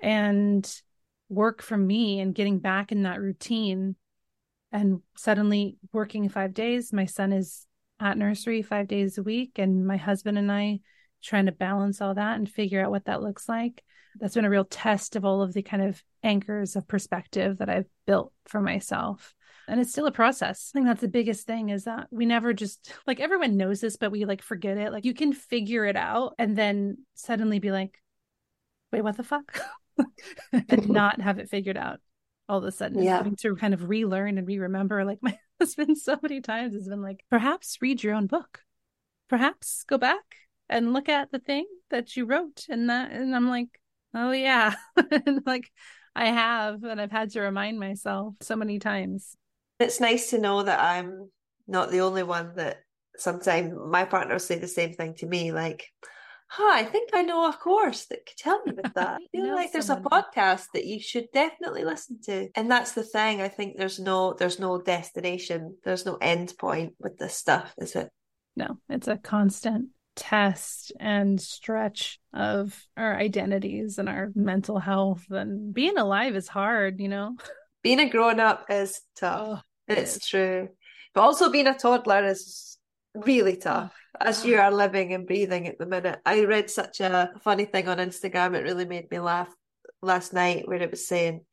And 0.00 0.68
work 1.28 1.62
for 1.62 1.76
me 1.76 2.20
and 2.20 2.34
getting 2.34 2.58
back 2.58 2.92
in 2.92 3.02
that 3.02 3.20
routine 3.20 3.96
and 4.72 5.00
suddenly 5.16 5.76
working 5.92 6.28
five 6.28 6.54
days. 6.54 6.92
My 6.92 7.06
son 7.06 7.32
is 7.32 7.66
at 8.00 8.18
nursery 8.18 8.62
five 8.62 8.88
days 8.88 9.18
a 9.18 9.22
week, 9.22 9.58
and 9.58 9.86
my 9.86 9.96
husband 9.96 10.38
and 10.38 10.50
I 10.50 10.80
trying 11.22 11.46
to 11.46 11.52
balance 11.52 12.00
all 12.00 12.14
that 12.14 12.36
and 12.36 12.48
figure 12.48 12.84
out 12.84 12.90
what 12.90 13.06
that 13.06 13.22
looks 13.22 13.48
like. 13.48 13.82
That's 14.20 14.34
been 14.34 14.44
a 14.44 14.50
real 14.50 14.64
test 14.64 15.16
of 15.16 15.24
all 15.24 15.42
of 15.42 15.52
the 15.52 15.62
kind 15.62 15.82
of 15.82 16.02
anchors 16.22 16.76
of 16.76 16.88
perspective 16.88 17.58
that 17.58 17.68
I've 17.68 17.88
built 18.06 18.32
for 18.46 18.60
myself. 18.60 19.34
And 19.66 19.80
it's 19.80 19.90
still 19.90 20.06
a 20.06 20.12
process. 20.12 20.70
I 20.72 20.78
think 20.78 20.86
that's 20.86 21.00
the 21.00 21.08
biggest 21.08 21.46
thing 21.46 21.68
is 21.68 21.84
that 21.84 22.06
we 22.10 22.24
never 22.24 22.54
just 22.54 22.92
like 23.06 23.20
everyone 23.20 23.56
knows 23.56 23.80
this, 23.80 23.96
but 23.96 24.10
we 24.10 24.24
like 24.24 24.42
forget 24.42 24.78
it. 24.78 24.92
Like 24.92 25.04
you 25.04 25.12
can 25.12 25.32
figure 25.32 25.84
it 25.84 25.96
out 25.96 26.34
and 26.38 26.56
then 26.56 26.98
suddenly 27.14 27.58
be 27.58 27.70
like, 27.70 28.00
wait, 28.92 29.02
what 29.02 29.16
the 29.16 29.24
fuck? 29.24 29.60
and 30.52 30.88
not 30.88 31.20
have 31.20 31.38
it 31.38 31.48
figured 31.48 31.76
out 31.76 32.00
all 32.48 32.58
of 32.58 32.64
a 32.64 32.72
sudden. 32.72 33.02
Yeah. 33.02 33.18
having 33.18 33.36
to 33.36 33.56
kind 33.56 33.74
of 33.74 33.88
relearn 33.88 34.38
and 34.38 34.46
re-remember 34.46 35.04
like 35.04 35.18
my 35.22 35.38
husband 35.60 35.98
so 35.98 36.18
many 36.22 36.40
times 36.40 36.74
has 36.74 36.88
been 36.88 37.02
like 37.02 37.24
perhaps 37.30 37.78
read 37.80 38.02
your 38.02 38.14
own 38.14 38.26
book. 38.26 38.60
Perhaps 39.28 39.84
go 39.84 39.98
back 39.98 40.24
and 40.68 40.92
look 40.92 41.08
at 41.08 41.30
the 41.30 41.38
thing 41.38 41.66
that 41.90 42.16
you 42.16 42.24
wrote 42.24 42.66
and 42.68 42.88
that 42.90 43.10
and 43.10 43.34
i'm 43.34 43.48
like 43.48 43.68
oh 44.14 44.32
yeah. 44.32 44.74
And 44.96 45.42
like 45.44 45.70
i 46.14 46.26
have 46.26 46.82
and 46.84 47.00
i've 47.00 47.10
had 47.10 47.30
to 47.30 47.40
remind 47.40 47.78
myself 47.78 48.34
so 48.40 48.56
many 48.56 48.78
times. 48.78 49.36
It's 49.80 50.00
nice 50.00 50.30
to 50.30 50.38
know 50.38 50.62
that 50.62 50.80
I'm 50.80 51.30
not 51.68 51.90
the 51.90 52.00
only 52.00 52.22
one 52.22 52.54
that 52.56 52.78
sometimes 53.18 53.74
my 53.90 54.04
partner 54.04 54.34
will 54.34 54.40
say 54.40 54.58
the 54.58 54.66
same 54.66 54.94
thing 54.94 55.14
to 55.18 55.26
me, 55.26 55.52
like, 55.52 55.86
huh, 56.48 56.70
I 56.72 56.84
think 56.84 57.10
I 57.14 57.22
know 57.22 57.48
a 57.48 57.52
course 57.52 58.06
that 58.06 58.26
could 58.26 58.40
help 58.42 58.66
me 58.66 58.72
with 58.72 58.92
that. 58.94 59.20
I 59.20 59.26
feel 59.32 59.54
like 59.54 59.72
there's 59.72 59.90
a 59.90 59.96
podcast 59.96 60.66
that 60.74 60.86
you 60.86 61.00
should 61.00 61.26
definitely 61.32 61.84
listen 61.84 62.20
to. 62.24 62.48
And 62.54 62.70
that's 62.70 62.92
the 62.92 63.04
thing. 63.04 63.40
I 63.40 63.48
think 63.48 63.76
there's 63.76 63.98
no 63.98 64.34
there's 64.34 64.58
no 64.58 64.80
destination, 64.80 65.76
there's 65.84 66.06
no 66.06 66.16
end 66.20 66.54
point 66.58 66.94
with 66.98 67.18
this 67.18 67.34
stuff, 67.34 67.74
is 67.78 67.94
it? 67.96 68.10
no 68.56 68.76
it's 68.88 69.06
a 69.06 69.16
constant 69.16 69.86
test 70.16 70.90
and 70.98 71.40
stretch 71.40 72.18
of 72.34 72.84
our 72.96 73.14
identities 73.14 73.98
and 73.98 74.08
our 74.08 74.32
mental 74.34 74.80
health 74.80 75.24
and 75.30 75.72
being 75.72 75.96
alive 75.96 76.34
is 76.34 76.48
hard 76.48 76.98
you 76.98 77.08
know 77.08 77.36
Being 77.82 78.00
a 78.00 78.08
grown 78.08 78.40
up 78.40 78.66
is 78.70 79.00
tough. 79.16 79.40
Oh, 79.48 79.60
it 79.86 79.98
it's 79.98 80.26
true. 80.28 80.68
But 81.14 81.22
also 81.22 81.50
being 81.50 81.66
a 81.66 81.74
toddler 81.74 82.24
is 82.24 82.76
really 83.14 83.56
oh, 83.56 83.60
tough. 83.60 83.94
As 84.20 84.44
you 84.44 84.58
are 84.58 84.72
living 84.72 85.12
and 85.12 85.26
breathing 85.26 85.68
at 85.68 85.78
the 85.78 85.86
minute. 85.86 86.20
I 86.24 86.44
read 86.44 86.70
such 86.70 87.00
a 87.00 87.30
funny 87.42 87.64
thing 87.64 87.88
on 87.88 87.98
Instagram, 87.98 88.54
it 88.54 88.64
really 88.64 88.84
made 88.84 89.10
me 89.10 89.18
laugh 89.18 89.48
last 90.02 90.32
night 90.32 90.66
where 90.66 90.82
it 90.82 90.90
was 90.90 91.06
saying, 91.06 91.44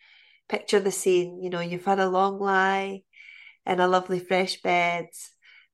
picture 0.50 0.80
the 0.80 0.92
scene, 0.92 1.42
you 1.42 1.50
know, 1.50 1.60
you've 1.60 1.86
had 1.86 2.00
a 2.00 2.10
long 2.10 2.40
lie 2.40 3.02
in 3.66 3.80
a 3.80 3.88
lovely 3.88 4.20
fresh 4.20 4.62
bed. 4.62 5.08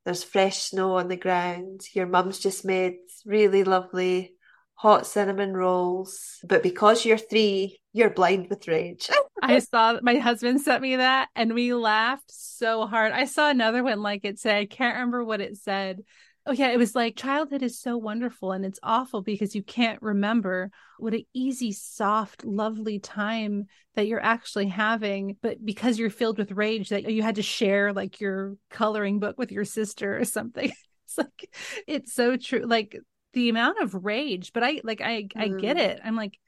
There's 0.06 0.24
fresh 0.24 0.58
snow 0.64 0.98
on 0.98 1.10
the 1.10 1.18
ground. 1.18 1.82
Your 1.94 2.08
mum's 2.08 2.40
just 2.40 2.66
made 2.66 2.96
really 3.26 3.64
lovely 3.64 4.34
hot 4.82 5.06
cinnamon 5.06 5.54
rolls. 5.54 6.40
But 6.44 6.64
because 6.64 7.06
you're 7.06 7.18
three, 7.18 7.80
you're 7.94 8.10
blind 8.10 8.48
with 8.50 8.68
rage. 8.68 9.10
I 9.44 9.60
saw 9.60 10.00
my 10.02 10.16
husband 10.16 10.62
sent 10.62 10.82
me 10.82 10.96
that 10.96 11.30
and 11.36 11.54
we 11.54 11.74
laughed 11.74 12.32
so 12.32 12.88
hard. 12.88 13.12
I 13.12 13.26
saw 13.26 13.50
another 13.50 13.84
one 13.84 14.02
like 14.02 14.22
it 14.24 14.40
said, 14.40 14.56
I 14.56 14.66
can't 14.66 14.96
remember 14.96 15.24
what 15.24 15.42
it 15.42 15.58
said. 15.58 16.02
Oh 16.48 16.54
yeah, 16.54 16.72
it 16.72 16.78
was 16.78 16.96
like 16.96 17.16
childhood 17.16 17.62
is 17.62 17.80
so 17.80 17.98
wonderful 17.98 18.52
and 18.52 18.66
it's 18.66 18.80
awful 18.82 19.22
because 19.22 19.54
you 19.56 19.62
can't 19.62 20.02
remember 20.02 20.72
what 20.98 21.14
an 21.14 21.24
easy, 21.34 21.72
soft, 21.72 22.44
lovely 22.44 22.98
time 23.00 23.68
that 23.96 24.08
you're 24.08 24.24
actually 24.24 24.68
having, 24.68 25.38
but 25.42 25.64
because 25.64 26.00
you're 26.00 26.10
filled 26.10 26.40
with 26.40 26.52
rage 26.52 26.90
that 26.90 27.12
you 27.12 27.22
had 27.22 27.36
to 27.36 27.44
share 27.44 27.94
like 27.94 28.20
your 28.20 28.56
coloring 28.72 29.20
book 29.20 29.38
with 29.38 29.52
your 29.52 29.66
sister 29.66 30.18
or 30.18 30.26
something. 30.26 30.72
It's 31.12 31.18
like 31.18 31.54
it's 31.88 32.14
so 32.14 32.38
true. 32.38 32.62
Like 32.66 32.98
the 33.34 33.50
amount 33.50 33.80
of 33.82 34.06
rage, 34.06 34.54
but 34.54 34.64
I 34.64 34.80
like 34.86 35.02
I 35.02 35.28
I 35.38 35.50
get 35.50 35.76
Mm. 35.76 35.82
it. 35.82 36.00
I'm 36.02 36.16
like 36.16 36.40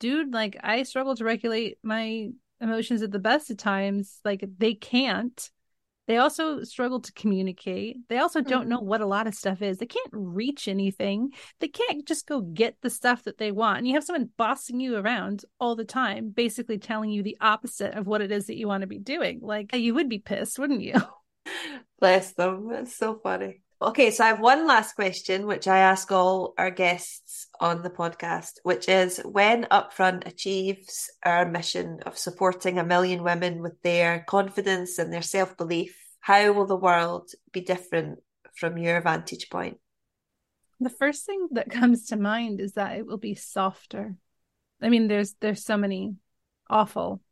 dude, 0.00 0.32
like 0.32 0.56
I 0.62 0.82
struggle 0.82 1.14
to 1.16 1.24
regulate 1.24 1.78
my 1.84 2.30
emotions 2.60 3.02
at 3.02 3.12
the 3.12 3.20
best 3.20 3.50
of 3.50 3.58
times. 3.58 4.20
Like 4.24 4.44
they 4.58 4.74
can't. 4.74 5.50
They 6.08 6.16
also 6.16 6.64
struggle 6.64 7.00
to 7.00 7.12
communicate. 7.12 7.98
They 8.08 8.16
also 8.16 8.40
don't 8.40 8.64
Mhm. 8.64 8.70
know 8.70 8.80
what 8.80 9.02
a 9.02 9.06
lot 9.06 9.26
of 9.26 9.34
stuff 9.34 9.60
is. 9.60 9.76
They 9.76 9.86
can't 9.86 10.08
reach 10.10 10.66
anything. 10.66 11.34
They 11.60 11.68
can't 11.68 12.08
just 12.08 12.26
go 12.26 12.40
get 12.40 12.76
the 12.80 12.88
stuff 12.88 13.24
that 13.24 13.36
they 13.36 13.52
want. 13.52 13.78
And 13.78 13.86
you 13.86 13.92
have 13.92 14.04
someone 14.04 14.30
bossing 14.38 14.80
you 14.80 14.96
around 14.96 15.44
all 15.60 15.76
the 15.76 15.84
time, 15.84 16.30
basically 16.30 16.78
telling 16.78 17.10
you 17.10 17.22
the 17.22 17.36
opposite 17.42 17.94
of 17.94 18.06
what 18.06 18.22
it 18.22 18.32
is 18.32 18.46
that 18.46 18.56
you 18.56 18.66
want 18.66 18.80
to 18.80 18.86
be 18.86 18.98
doing. 18.98 19.40
Like 19.42 19.76
you 19.76 19.94
would 19.94 20.08
be 20.08 20.18
pissed, 20.18 20.58
wouldn't 20.58 20.80
you? 20.80 20.94
Bless 22.00 22.32
them. 22.32 22.70
It's 22.72 22.96
so 22.96 23.20
funny. 23.22 23.60
Okay, 23.80 24.10
so 24.10 24.24
I 24.24 24.28
have 24.28 24.40
one 24.40 24.66
last 24.66 24.96
question, 24.96 25.46
which 25.46 25.68
I 25.68 25.78
ask 25.78 26.10
all 26.10 26.52
our 26.58 26.70
guests 26.70 27.46
on 27.60 27.82
the 27.82 27.90
podcast, 27.90 28.54
which 28.64 28.88
is 28.88 29.18
when 29.18 29.66
Upfront 29.66 30.26
achieves 30.26 31.08
our 31.22 31.48
mission 31.48 32.00
of 32.04 32.18
supporting 32.18 32.80
a 32.80 32.84
million 32.84 33.22
women 33.22 33.62
with 33.62 33.80
their 33.82 34.24
confidence 34.26 34.98
and 34.98 35.12
their 35.12 35.22
self 35.22 35.56
belief, 35.56 35.96
how 36.18 36.50
will 36.52 36.66
the 36.66 36.74
world 36.74 37.30
be 37.52 37.60
different 37.60 38.18
from 38.56 38.78
your 38.78 39.00
vantage 39.00 39.48
point? 39.48 39.78
The 40.80 40.90
first 40.90 41.24
thing 41.24 41.46
that 41.52 41.70
comes 41.70 42.06
to 42.06 42.16
mind 42.16 42.60
is 42.60 42.72
that 42.72 42.98
it 42.98 43.06
will 43.06 43.16
be 43.16 43.36
softer. 43.36 44.16
I 44.82 44.88
mean, 44.88 45.06
there's 45.06 45.34
there's 45.34 45.64
so 45.64 45.76
many 45.76 46.16
awful, 46.68 47.22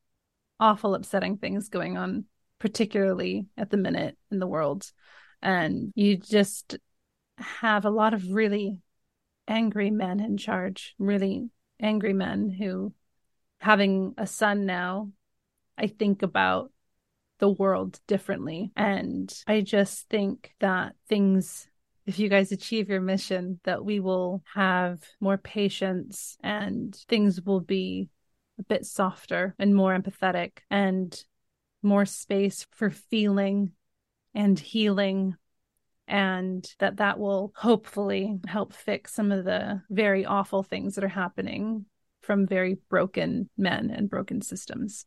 awful 0.61 0.95
upsetting 0.95 1.39
things 1.39 1.71
going 1.71 1.97
on, 1.97 2.27
particularly 2.61 3.47
at 3.57 3.71
the 3.71 3.77
minute 3.77 4.17
in 4.31 4.39
the 4.39 4.47
world. 4.47 4.89
And 5.43 5.93
you 5.95 6.17
just 6.17 6.79
have 7.39 7.85
a 7.85 7.91
lot 7.91 8.15
of 8.15 8.31
really 8.31 8.81
angry 9.49 9.91
men 9.91 10.21
in 10.21 10.37
charge, 10.37 10.95
really 10.99 11.51
angry 11.81 12.13
men 12.13 12.51
who 12.51 12.93
having 13.59 14.15
a 14.19 14.27
son 14.27 14.67
now, 14.67 15.11
I 15.79 15.87
think 15.87 16.23
about 16.23 16.73
the 17.39 17.49
world 17.49 18.01
differently. 18.07 18.73
And 18.77 19.33
I 19.47 19.61
just 19.61 20.09
think 20.09 20.55
that 20.61 20.95
things 21.09 21.69
if 22.07 22.21
you 22.21 22.29
guys 22.29 22.53
achieve 22.53 22.89
your 22.89 23.01
mission, 23.01 23.59
that 23.65 23.85
we 23.85 23.99
will 23.99 24.43
have 24.55 25.03
more 25.21 25.37
patience 25.37 26.39
and 26.41 26.95
things 27.09 27.43
will 27.43 27.61
be 27.61 28.09
a 28.59 28.63
bit 28.63 28.87
softer 28.87 29.55
and 29.59 29.75
more 29.75 29.97
empathetic 29.99 30.59
and 30.71 31.25
more 31.83 32.07
space 32.07 32.67
for 32.71 32.91
feeling 32.91 33.73
and 34.37 34.59
healing 34.59 35.35
and 36.07 36.73
that 36.79 36.99
that 36.99 37.19
will 37.19 37.53
hopefully 37.57 38.39
help 38.47 38.73
fix 38.73 39.13
some 39.13 39.33
of 39.33 39.45
the 39.45 39.83
very 39.91 40.25
awful 40.25 40.63
things 40.63 40.95
that 40.95 41.03
are 41.03 41.09
happening 41.09 41.87
from 42.21 42.47
very 42.47 42.77
broken 42.89 43.49
men 43.57 43.91
and 43.91 44.09
broken 44.09 44.41
systems. 44.41 45.07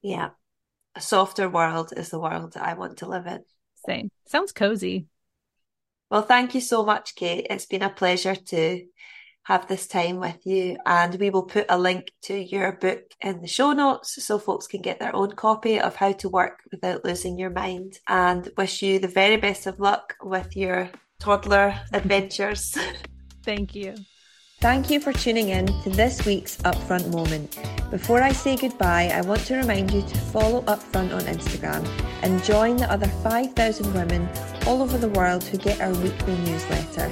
Yeah, 0.00 0.30
a 0.96 1.00
softer 1.00 1.48
world 1.48 1.92
is 1.96 2.08
the 2.08 2.18
world 2.18 2.56
I 2.56 2.74
want 2.74 2.98
to 2.98 3.06
live 3.06 3.26
in. 3.26 3.44
same. 3.86 4.10
Sounds 4.26 4.52
cozy. 4.52 5.06
Well, 6.10 6.22
thank 6.22 6.54
you 6.54 6.60
so 6.60 6.84
much, 6.84 7.14
Cate. 7.14 7.46
It's 7.48 7.66
been 7.66 7.82
a 7.82 7.90
pleasure 7.90 8.34
to 8.34 8.84
have 9.44 9.66
this 9.66 9.86
time 9.86 10.18
with 10.18 10.46
you. 10.46 10.76
And 10.86 11.14
we 11.16 11.30
will 11.30 11.42
put 11.44 11.66
a 11.68 11.78
link 11.78 12.12
to 12.22 12.34
your 12.34 12.72
book 12.72 13.02
in 13.20 13.40
the 13.40 13.48
show 13.48 13.72
notes 13.72 14.22
so 14.24 14.38
folks 14.38 14.66
can 14.66 14.82
get 14.82 15.00
their 15.00 15.14
own 15.14 15.32
copy 15.32 15.80
of 15.80 15.96
How 15.96 16.12
to 16.12 16.28
Work 16.28 16.60
Without 16.70 17.04
Losing 17.04 17.38
Your 17.38 17.50
Mind. 17.50 17.98
And 18.08 18.50
wish 18.56 18.82
you 18.82 18.98
the 18.98 19.08
very 19.08 19.36
best 19.36 19.66
of 19.66 19.80
luck 19.80 20.14
with 20.22 20.56
your 20.56 20.90
toddler 21.18 21.78
adventures. 21.92 22.76
Thank 23.42 23.74
you. 23.74 23.94
Thank 24.60 24.90
you 24.90 25.00
for 25.00 25.12
tuning 25.12 25.48
in 25.48 25.66
to 25.82 25.90
this 25.90 26.24
week's 26.24 26.56
Upfront 26.58 27.10
Moment. 27.10 27.58
Before 27.90 28.22
I 28.22 28.30
say 28.30 28.54
goodbye, 28.54 29.10
I 29.12 29.20
want 29.22 29.40
to 29.46 29.56
remind 29.56 29.90
you 29.90 30.02
to 30.02 30.18
follow 30.18 30.62
Upfront 30.62 31.12
on 31.12 31.22
Instagram 31.22 31.84
and 32.22 32.44
join 32.44 32.76
the 32.76 32.88
other 32.88 33.08
5,000 33.08 33.92
women 33.92 34.28
all 34.64 34.80
over 34.80 34.98
the 34.98 35.08
world 35.08 35.42
who 35.42 35.58
get 35.58 35.80
our 35.80 35.92
weekly 35.94 36.36
newsletter. 36.38 37.10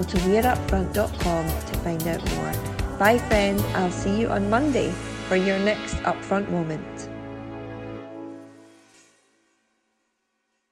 Go 0.00 0.06
to 0.06 0.16
weareupfront.com 0.16 1.46
to 1.46 1.78
find 1.80 2.08
out 2.08 2.24
more. 2.34 2.96
Bye, 2.98 3.18
friends. 3.18 3.62
I'll 3.74 3.90
see 3.90 4.18
you 4.18 4.28
on 4.28 4.48
Monday 4.48 4.92
for 5.28 5.36
your 5.36 5.58
next 5.58 5.96
Upfront 6.04 6.48
Moment. 6.48 7.09